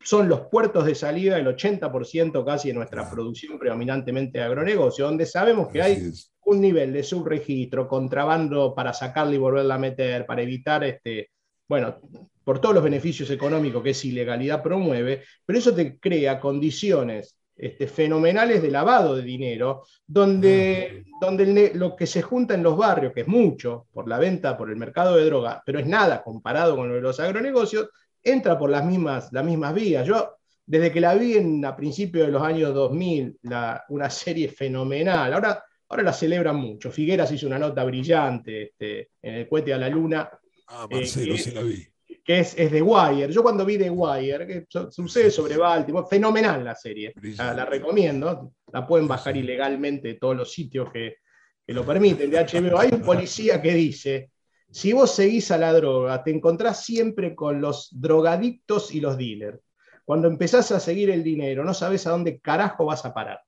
[0.03, 3.15] son los puertos de salida, el 80% casi de nuestra Claro.
[3.15, 6.31] producción predominantemente de agronegocio, donde sabemos que hay es.
[6.45, 11.29] un nivel de subregistro, contrabando para sacarla y volverla a meter, para evitar, este,
[11.67, 11.99] bueno,
[12.43, 17.87] por todos los beneficios económicos que esa ilegalidad promueve, pero eso te crea condiciones este,
[17.87, 22.77] fenomenales de lavado de dinero, donde, donde el ne- lo que se junta en los
[22.77, 26.23] barrios, que es mucho por la venta, por el mercado de droga, pero es nada
[26.23, 27.89] comparado con lo de los agronegocios,
[28.31, 30.05] entra por las mismas, las mismas vías.
[30.05, 34.49] Yo, desde que la vi en, a principios de los años 2000, la- una serie
[34.49, 36.91] fenomenal, ahora Ahora la celebran mucho.
[36.91, 40.29] Figueras hizo una nota brillante este, en el cohete a la luna,
[40.67, 41.87] Ah, Eh, Marcelo, que- sí la vi.
[42.25, 43.31] que es, es de Wire.
[43.31, 47.13] Yo cuando vi The Wire, que su- sucede sobre Baltimore, fenomenal la serie.
[47.37, 48.51] La, la recomiendo.
[48.73, 49.39] La pueden bajar Sí.
[49.39, 51.19] ilegalmente de todos los sitios que,
[51.65, 52.77] que lo permiten de HBO.
[52.79, 54.31] Hay un policía que dice,
[54.71, 59.59] si vos seguís a la droga, te encontrás siempre con los drogadictos y los dealers.
[60.05, 63.39] Cuando empezás a seguir el dinero, no sabes a dónde carajo vas a parar.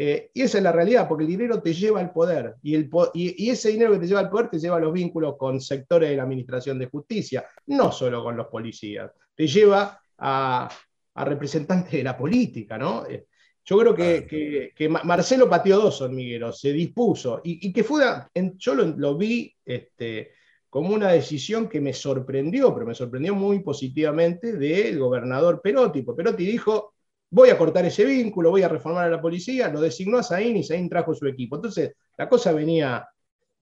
[0.00, 2.54] Eh, y esa es la realidad, porque el dinero te lleva al poder.
[2.62, 4.80] Y, el po- y- y ese dinero que te lleva al poder te lleva a
[4.80, 9.10] los vínculos con sectores de la administración de justicia, no solo con los policías.
[9.34, 10.68] Te lleva a,
[11.14, 13.06] a representantes de la política, ¿no?
[13.06, 13.26] Eh,
[13.64, 17.82] Yo creo que, que- que Ma- Marcelo pateó dos hormigueros, se dispuso, y, y que
[17.84, 20.30] fue, una- en- yo lo, lo vi este,
[20.70, 26.22] como una decisión que me sorprendió, pero me sorprendió muy positivamente del gobernador Perotti, porque
[26.22, 26.94] Perotti dijo,
[27.30, 30.56] voy a cortar ese vínculo, voy a reformar a la policía, lo designó a Saín
[30.56, 31.56] y Saín trajo su equipo.
[31.56, 33.08] Entonces, la cosa venía,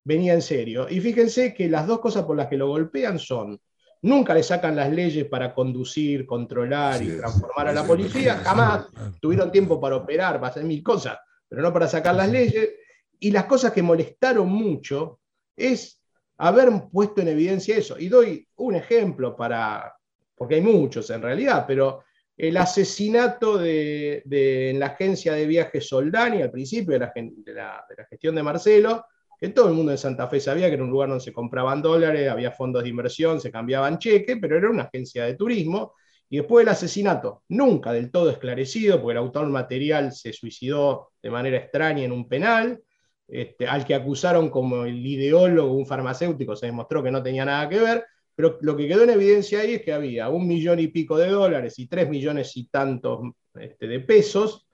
[0.05, 0.87] venía en serio.
[0.89, 3.61] Y fíjense que las dos cosas por las que lo golpean son,
[4.03, 8.87] nunca le sacan las leyes para conducir, controlar y transformar a la Sí, policía, jamás
[9.21, 12.71] tuvieron tiempo para operar, para hacer mil cosas, pero no para sacar las leyes.
[13.19, 15.21] Y las cosas que molestaron mucho
[15.57, 16.03] es
[16.39, 17.99] haber puesto en evidencia eso.
[17.99, 19.95] Y doy un ejemplo para,
[20.35, 22.05] porque hay muchos en realidad, pero
[22.37, 24.23] el asesinato de,
[24.71, 28.35] en la agencia de viajes Soldani, al principio de la, de la- de la gestión
[28.35, 29.07] de Marcelo,
[29.39, 31.83] que todo el mundo en Santa Fe sabía que era un lugar donde se compraban
[31.83, 35.95] dólares, había fondos de inversión, se cambiaban cheques, pero era una agencia de turismo.
[36.29, 41.31] Y después del asesinato, nunca del todo esclarecido, porque el autor material se suicidó de
[41.31, 42.83] manera extraña en un penal,
[43.29, 47.69] este, al que acusaron como el ideólogo, un farmacéutico, se demostró que no tenía nada
[47.69, 48.05] que ver,
[48.35, 51.29] pero lo que quedó en evidencia ahí es que había un millón y pico de
[51.29, 53.21] dólares y tres millones y tantos
[53.55, 54.67] este, de pesos,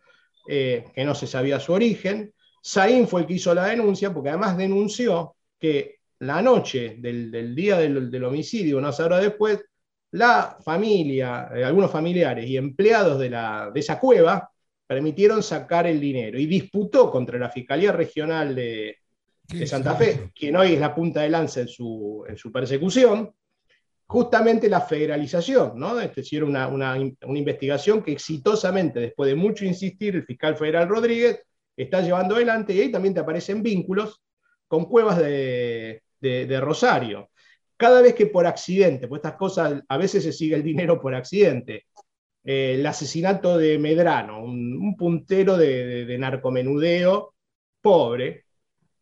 [0.48, 2.34] eh, que no se sabía su origen.
[2.60, 7.78] Saín fue el que hizo la denuncia, porque además denunció que la noche del, día
[7.78, 9.60] del, del homicidio, unas horas después,
[10.12, 14.51] la familia, eh, algunos familiares y empleados de, la, de esa cueva
[14.92, 18.98] permitieron sacar el dinero y disputó contra la Fiscalía Regional de,
[19.66, 19.94] Santa.
[19.94, 23.32] Fe, quien hoy es la punta de lanza en su, en su persecución,
[24.06, 25.98] justamente la federalización, ¿no?
[25.98, 30.88] Es decir, una, una, una investigación que exitosamente, después de mucho insistir, el fiscal federal
[30.88, 31.40] Rodríguez
[31.76, 34.20] está llevando adelante y ahí también te aparecen vínculos
[34.68, 37.30] con cuevas de, de- de Rosario.
[37.76, 41.14] Cada vez que por accidente, pues estas cosas, a veces se sigue el dinero por
[41.14, 41.86] accidente,
[42.44, 47.34] eh, el asesinato de Medrano, un, un puntero de, de- de narcomenudeo
[47.80, 48.44] pobre,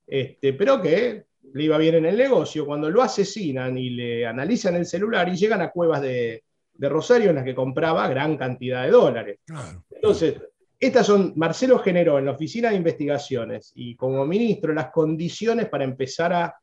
[0.06, 4.76] este, pero que le iba bien en el negocio, cuando lo asesinan y le analizan
[4.76, 8.84] el celular y llegan a cuevas de, de Rosario en las que compraba gran cantidad
[8.84, 9.38] de dólares.
[9.46, 9.84] Claro.
[9.90, 10.34] Entonces,
[10.78, 15.84] estas son, Marcelo generó en la Oficina de Investigaciones y como ministro las condiciones para
[15.84, 16.54] empezar a,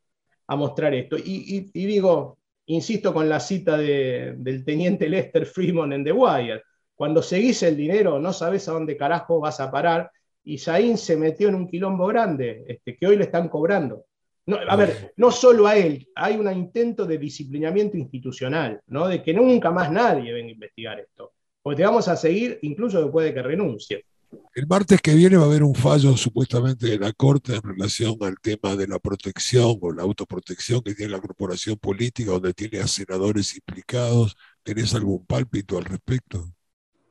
[0.48, 1.18] a mostrar esto.
[1.18, 2.37] Y, y- y digo,
[2.68, 6.64] insisto con la cita de- del teniente Lester Freeman en The Wire,
[6.96, 10.10] cuando seguís el dinero no sabes a dónde carajo vas a parar,
[10.44, 14.06] y Saín se metió en un quilombo grande, este, que hoy le están cobrando.
[14.46, 19.08] No, a ver, no solo a él, hay un intento de disciplinamiento institucional, ¿no?
[19.10, 23.02] de que nunca más nadie venga a investigar esto, porque te vamos a seguir incluso
[23.02, 24.06] después de que renuncie.
[24.54, 28.16] El martes que viene va a haber un fallo supuestamente de la Corte en relación
[28.22, 32.80] al tema de la protección o la autoprotección que tiene la corporación política, donde tiene
[32.80, 34.36] a senadores implicados.
[34.64, 36.46] ¿Tenés algún pálpito al respecto?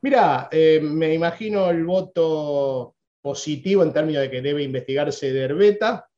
[0.02, 6.08] Mira, eh, me imagino el voto positivo en términos de que debe investigarse de Herbeta.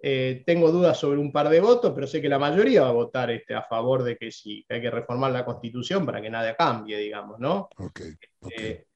[0.00, 2.92] Eh, tengo dudas sobre un par de votos, pero sé que la mayoría va a
[2.92, 6.30] votar este, a favor de que sí, que hay que reformar la Constitución para que
[6.30, 7.68] nada cambie, digamos, ¿no?
[7.76, 8.00] Ok,
[8.40, 8.52] ok.
[8.56, 8.87] Eh,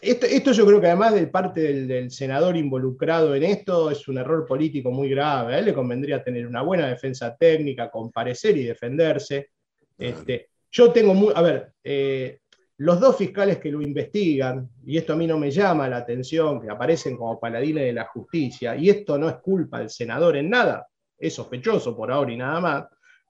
[0.00, 4.06] esto, esto yo creo que además de parte del, del senador involucrado en esto es
[4.08, 5.54] un error político muy grave.
[5.54, 9.50] A él le convendría tener una buena defensa técnica, comparecer y defenderse.
[9.98, 12.38] Este, yo tengo muy, a ver, eh,
[12.78, 16.60] los dos fiscales que lo investigan, y esto a mí no me llama la atención,
[16.60, 20.50] que aparecen como paladines de la justicia, y esto no es culpa del senador en
[20.50, 22.84] nada, es sospechoso por ahora y nada más,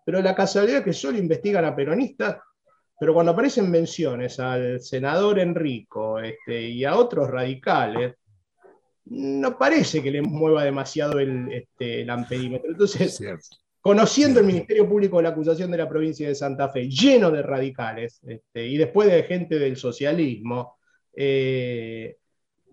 [0.06, 2.38] pero la casualidad es que solo investigan a peronistas,
[3.02, 8.14] pero cuando aparecen menciones al senador Enrico este, y a otros radicales,
[9.06, 12.70] no parece que les mueva demasiado el, este, el amperímetro.
[12.70, 13.44] Entonces, Cierto.
[13.80, 17.42] conociendo el Ministerio Público de la Acusación de la provincia de Santa Fe, lleno de
[17.42, 20.76] radicales, este, y después de gente del socialismo,
[21.12, 22.18] eh,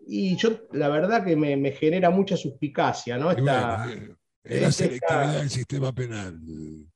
[0.06, 3.32] y yo la verdad que me, me genera mucha suspicacia, ¿no?
[3.32, 4.16] Esta- bueno, eh,
[4.50, 6.40] es la esta- selectividad del sistema penal.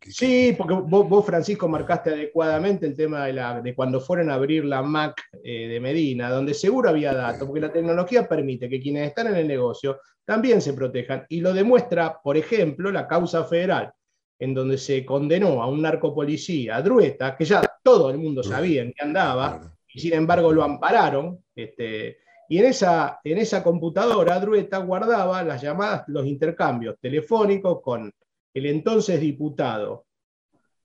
[0.01, 4.33] Sí, porque vos, vos, Francisco, marcaste adecuadamente el tema de, la, de cuando fueron a
[4.35, 8.81] abrir la MAC eh, de Medina, donde seguro había datos, porque la tecnología permite que
[8.81, 11.25] quienes están en el negocio también se protejan.
[11.29, 13.91] Y lo demuestra, por ejemplo, la causa federal,
[14.39, 18.81] en donde se condenó a un narcopolicía, a Drueta, que ya todo el mundo sabía
[18.81, 19.61] en qué andaba,
[19.93, 21.39] y sin embargo lo ampararon.
[21.55, 22.17] Este,
[22.53, 28.13] y en esa, en esa computadora, Drueta guardaba las llamadas, los intercambios telefónicos con
[28.53, 30.05] el entonces diputado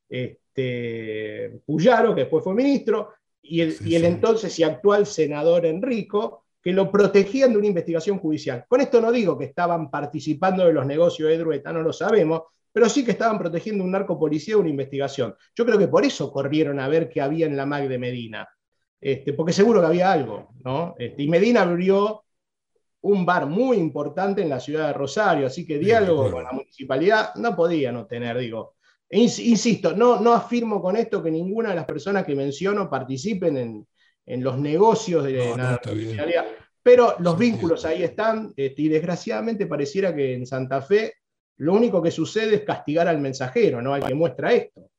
[0.09, 3.11] este, Puyaro, que después fue ministro,
[3.43, 4.07] y el, Sí, y el sí.
[4.07, 8.65] entonces y actual senador Enrico, que lo protegían de una investigación judicial.
[8.67, 12.45] Con esto no digo que estaban participando de los negocios de Drueta, no lo sabemos,
[12.73, 15.35] pero sí que estaban protegiendo un narcopolicía de una investigación.
[15.55, 18.49] Yo creo que por eso corrieron a ver qué había en la MAC de Medina,
[19.01, 20.95] este, porque seguro que había algo, ¿no?
[20.99, 22.25] Este, y Medina abrió
[23.01, 27.35] un bar muy importante en la ciudad de Rosario, así que diálogo con la municipalidad
[27.37, 28.75] no podía no tener, digo.
[29.11, 33.57] Ins- Insisto, no, no afirmo con esto que ninguna de las personas que menciono participen
[33.57, 33.87] en,
[34.27, 35.95] en los negocios de No, no, la bien.
[35.97, 36.47] municipalidad,
[36.83, 41.15] pero los vínculos ahí están, este, y desgraciadamente pareciera que en Santa Fe
[41.59, 43.95] lo único que sucede es castigar al mensajero, ¿no?
[43.95, 44.91] Al que muestra esto.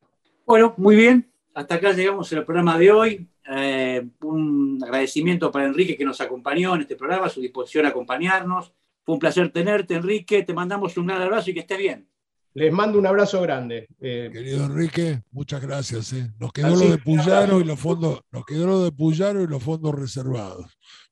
[0.45, 1.32] Bueno, muy bien.
[1.60, 3.28] Hasta acá llegamos al programa de hoy.
[3.53, 7.89] Eh, un agradecimiento para Enrique que nos acompañó en este programa, a su disposición a
[7.89, 8.72] acompañarnos.
[9.03, 10.43] Fue un placer tenerte, Enrique.
[10.43, 12.07] Te mandamos un gran abrazo y que estés bien.
[12.53, 13.88] Les mando un abrazo grande.
[13.99, 16.14] Eh, Querido Enrique, muchas gracias.
[16.14, 16.32] ¿eh?
[16.39, 19.47] Nos quedó Así lo de Puyaro y los fondos, nos quedó lo de Puyaro y
[19.47, 20.66] los fondos reservados.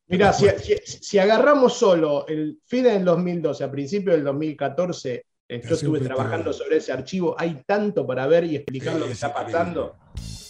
[0.07, 0.59] Mira, si, Bueno.
[0.61, 5.99] si- si agarramos solo el fin del 2012 a principios del 2014, eh, yo estuve
[5.99, 9.27] trabajando sobre ese archivo, hay tanto para ver y explicar Sí, lo que es está
[9.29, 9.51] increíble.
[9.53, 9.95] pasando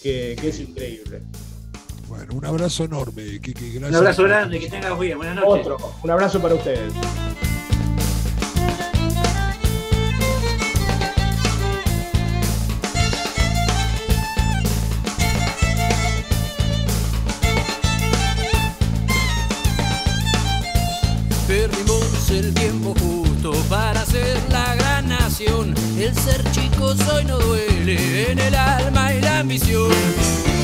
[0.02, 1.22] que, que es increíble.
[2.08, 3.52] Bueno, un abrazo enorme, Kiki.
[3.74, 3.90] Gracias.
[3.90, 5.18] Un abrazo grande, que tengas bien.
[5.18, 5.68] Buenas noches.
[5.68, 6.94] Otro, un abrazo para ustedes.
[26.08, 29.92] El ser chico hoy no duele en el alma y la ambición.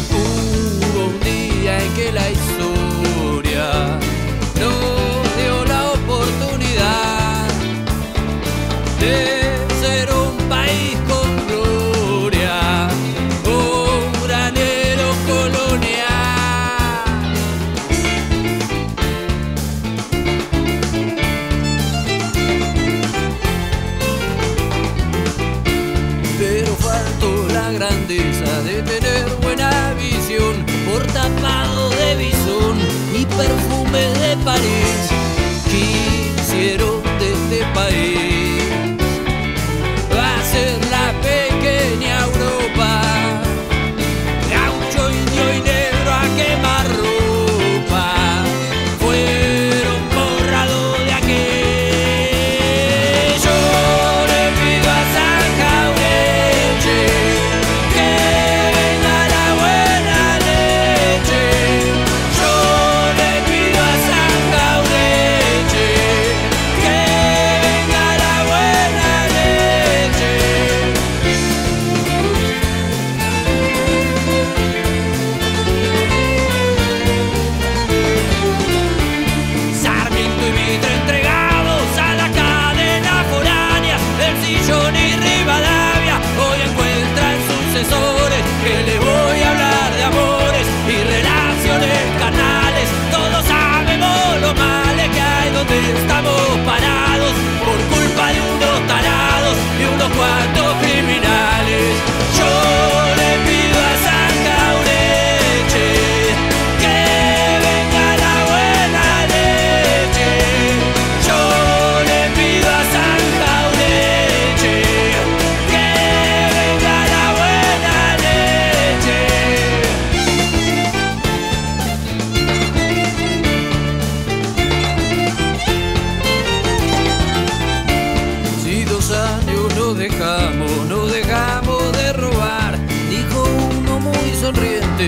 [0.09, 3.99] Hubo un día en que la historia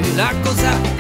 [0.02, 0.95] la cosa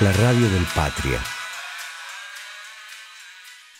[0.00, 1.18] La radio del Patria.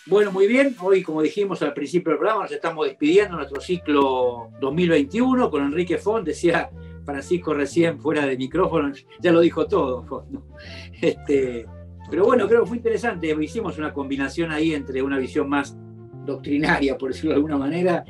[0.07, 0.75] Bueno, muy bien.
[0.81, 5.63] Hoy, como dijimos al principio del programa, nos estamos despidiendo de nuestro ciclo 2021 con
[5.63, 6.27] Enrique Font.
[6.27, 6.71] Decía
[7.05, 10.27] Francisco recién fuera de micrófono, ya lo dijo todo.
[10.29, 10.43] ¿no?
[11.01, 11.67] Este,
[12.11, 13.37] pero bueno, creo que fue interesante.
[13.41, 15.77] Hicimos una combinación ahí entre una visión más
[16.27, 18.05] doctrinaria, por decirlo de alguna manera,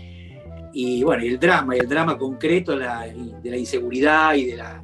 [0.73, 4.83] y bueno, el drama, y el drama concreto de la inseguridad y de, la,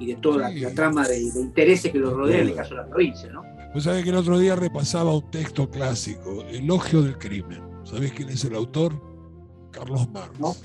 [0.00, 0.60] y de toda Sí.
[0.60, 3.44] la, trama de, de intereses que lo rodean en el caso de la provincia, ¿no?
[3.72, 7.62] Vos sabés que el otro día repasaba un texto clásico, Elogio del Crimen.
[7.84, 9.00] ¿Sabés quién es el autor?
[9.70, 10.40] Carlos Marx.
[10.40, 10.56] No.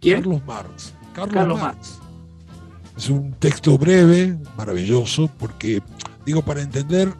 [0.00, 0.22] ¿Quién?
[0.22, 0.94] Carlos Marx.
[1.12, 1.98] Carlos, Carlos Marx.
[2.96, 5.82] Es un texto breve, maravilloso, porque,
[6.24, 7.12] digo, para entender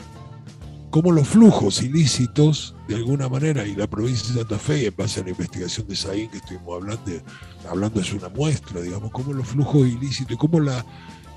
[0.90, 5.20] cómo los flujos ilícitos, de alguna manera, y la provincia de Santa Fe, en base
[5.20, 7.10] a la investigación de Saín que estuvimos hablando,
[7.68, 10.84] hablando es una muestra, digamos, cómo los flujos ilícitos y cómo la,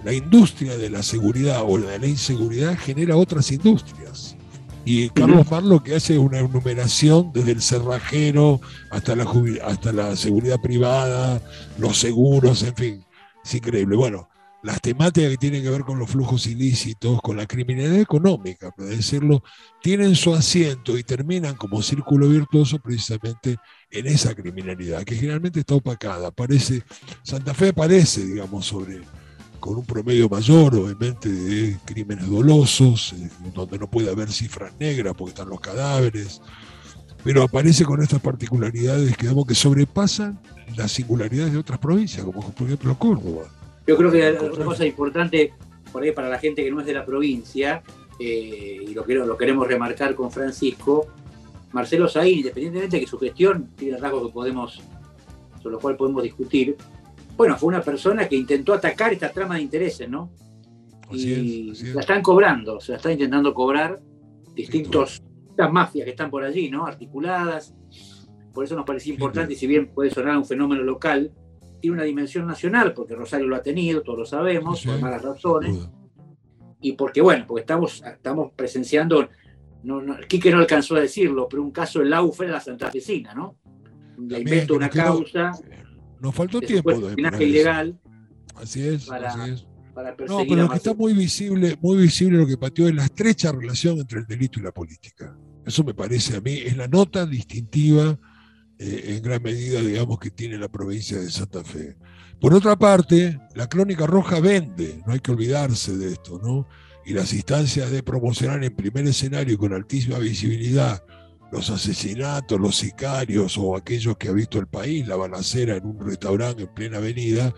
[0.04, 4.36] la industria de la seguridad o la de la inseguridad genera otras industrias.
[4.86, 8.60] Y Carlos Marx lo que hace es una enumeración desde el cerrajero
[8.92, 9.26] hasta la,
[9.66, 11.42] hasta la seguridad privada,
[11.78, 13.06] los seguros, en fin,
[13.46, 13.96] es increíble.
[13.96, 14.28] Bueno,
[14.62, 18.90] las temáticas que tienen que ver con los flujos ilícitos, con la criminalidad económica, para
[18.90, 19.44] decirlo,
[19.82, 23.58] tienen su asiento y terminan como círculo virtuoso precisamente
[23.90, 26.32] en esa criminalidad, que generalmente está opacada.
[26.32, 26.84] Parece,
[27.24, 29.02] Santa Fe aparece, digamos, sobre
[29.64, 35.14] con un promedio mayor, obviamente, de crímenes dolosos, eh, donde no puede haber cifras negras
[35.18, 36.42] porque están los cadáveres,
[37.24, 40.38] pero aparece con estas particularidades que, digamos, que sobrepasan
[40.76, 43.44] las singularidades de otras provincias, como por ejemplo Córdoba.
[43.88, 45.54] Yo creo que otra cosa importante
[45.94, 47.84] por ahí para la gente que no es de la provincia,
[48.20, 51.08] eh, y lo, lo queremos remarcar con Francisco,
[51.72, 54.82] Marcelo Saín, independientemente de que su gestión tiene rasgos que podemos,
[55.62, 56.76] sobre los cuales podemos discutir,
[57.38, 60.32] bueno, fue una persona que intentó atacar esta trama de intereses, ¿no?
[61.10, 61.96] Así y es, así es.
[61.96, 64.00] la están cobrando, se la están intentando cobrar
[64.56, 66.86] distintos, estas mafias que están por allí, ¿no?
[66.86, 67.74] Articuladas.
[68.54, 71.32] Por eso nos parecía importante, y si bien puede sonar un fenómeno local,
[71.82, 75.22] tiene una dimensión nacional, porque Rosario lo ha tenido, todos lo sabemos, Sí, por malas
[75.24, 75.92] razones, duda.
[76.82, 79.28] y porque, bueno, porque estamos, estamos presenciando,
[79.84, 83.34] no, no, Quique no alcanzó a decirlo, pero un caso del Laufer de la santafesina,
[83.34, 83.58] ¿no?
[84.18, 85.52] La También, invento una no- causa
[86.24, 86.90] Nos faltó de tiempo.
[86.90, 88.00] también espionaje ilegal
[88.56, 89.68] Así es, para así es.
[89.94, 93.04] para No, pero lo que está muy visible, muy visible lo que pateó es la
[93.04, 95.36] estrecha relación entre el delito y la política.
[95.66, 98.18] Eso me parece a mí, es la nota distintiva
[98.80, 101.98] eh, en gran medida, digamos, que tiene la provincia de Santa Fe.
[102.40, 106.68] Por otra parte, la crónica roja vende, no hay que olvidarse de esto, ¿no?
[107.06, 111.04] Y las instancias de promocionar en primer escenario y con altísima visibilidad
[111.54, 116.00] los asesinatos, los sicarios o aquellos que ha visto el país, la balacera en un
[116.00, 117.54] restaurante en plena avenida,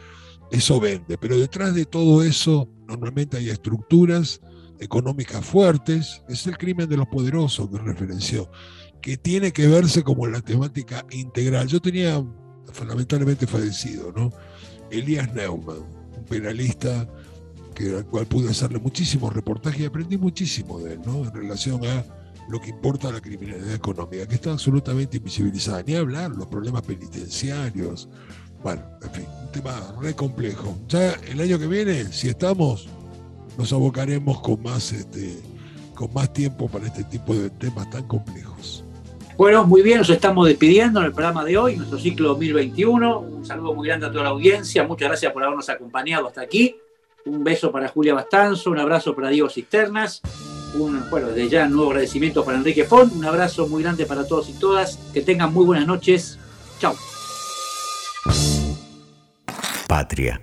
[0.52, 1.18] eso vende.
[1.18, 4.42] Pero detrás de todo eso normalmente hay estructuras
[4.82, 8.52] económicas fuertes, es el crimen de los poderosos que referenció,
[9.02, 11.68] que tiene que verse como la temática integral.
[11.68, 12.22] Yo tenía,
[12.86, 14.30] lamentablemente fallecido, ¿no?
[14.92, 15.86] Elías Neumann,
[16.18, 17.08] un penalista
[17.74, 21.24] que, al cual pude hacerle muchísimos reportajes y aprendí muchísimo de él, ¿no?
[21.24, 25.84] En relación a lo que importa la criminalidad económica, que está absolutamente invisibilizada.
[25.84, 28.08] Ni hablar los problemas penitenciarios.
[28.64, 30.78] Bueno, en fin, un tema re complejo.
[30.88, 32.88] Ya el año que viene, si estamos,
[33.58, 35.40] nos abocaremos con más, este,
[35.96, 38.84] con más tiempo para este tipo de temas tan complejos.
[39.38, 43.20] Bueno, muy bien, nos estamos despidiendo en el programa de hoy, nuestro ciclo 2021.
[43.20, 44.84] Un saludo muy grande a toda la audiencia.
[44.88, 46.78] Muchas gracias por habernos acompañado hasta aquí.
[47.26, 50.22] Un beso para Julia Bastanzo, un abrazo para Diego Cisternas.
[50.78, 53.14] Bueno, desde ya nuevo agradecimiento para Enrique Font.
[53.14, 54.98] Un abrazo muy grande para todos y todas.
[55.14, 56.38] Que tengan muy buenas noches.
[56.80, 56.96] Chao.
[59.88, 60.42] Patria.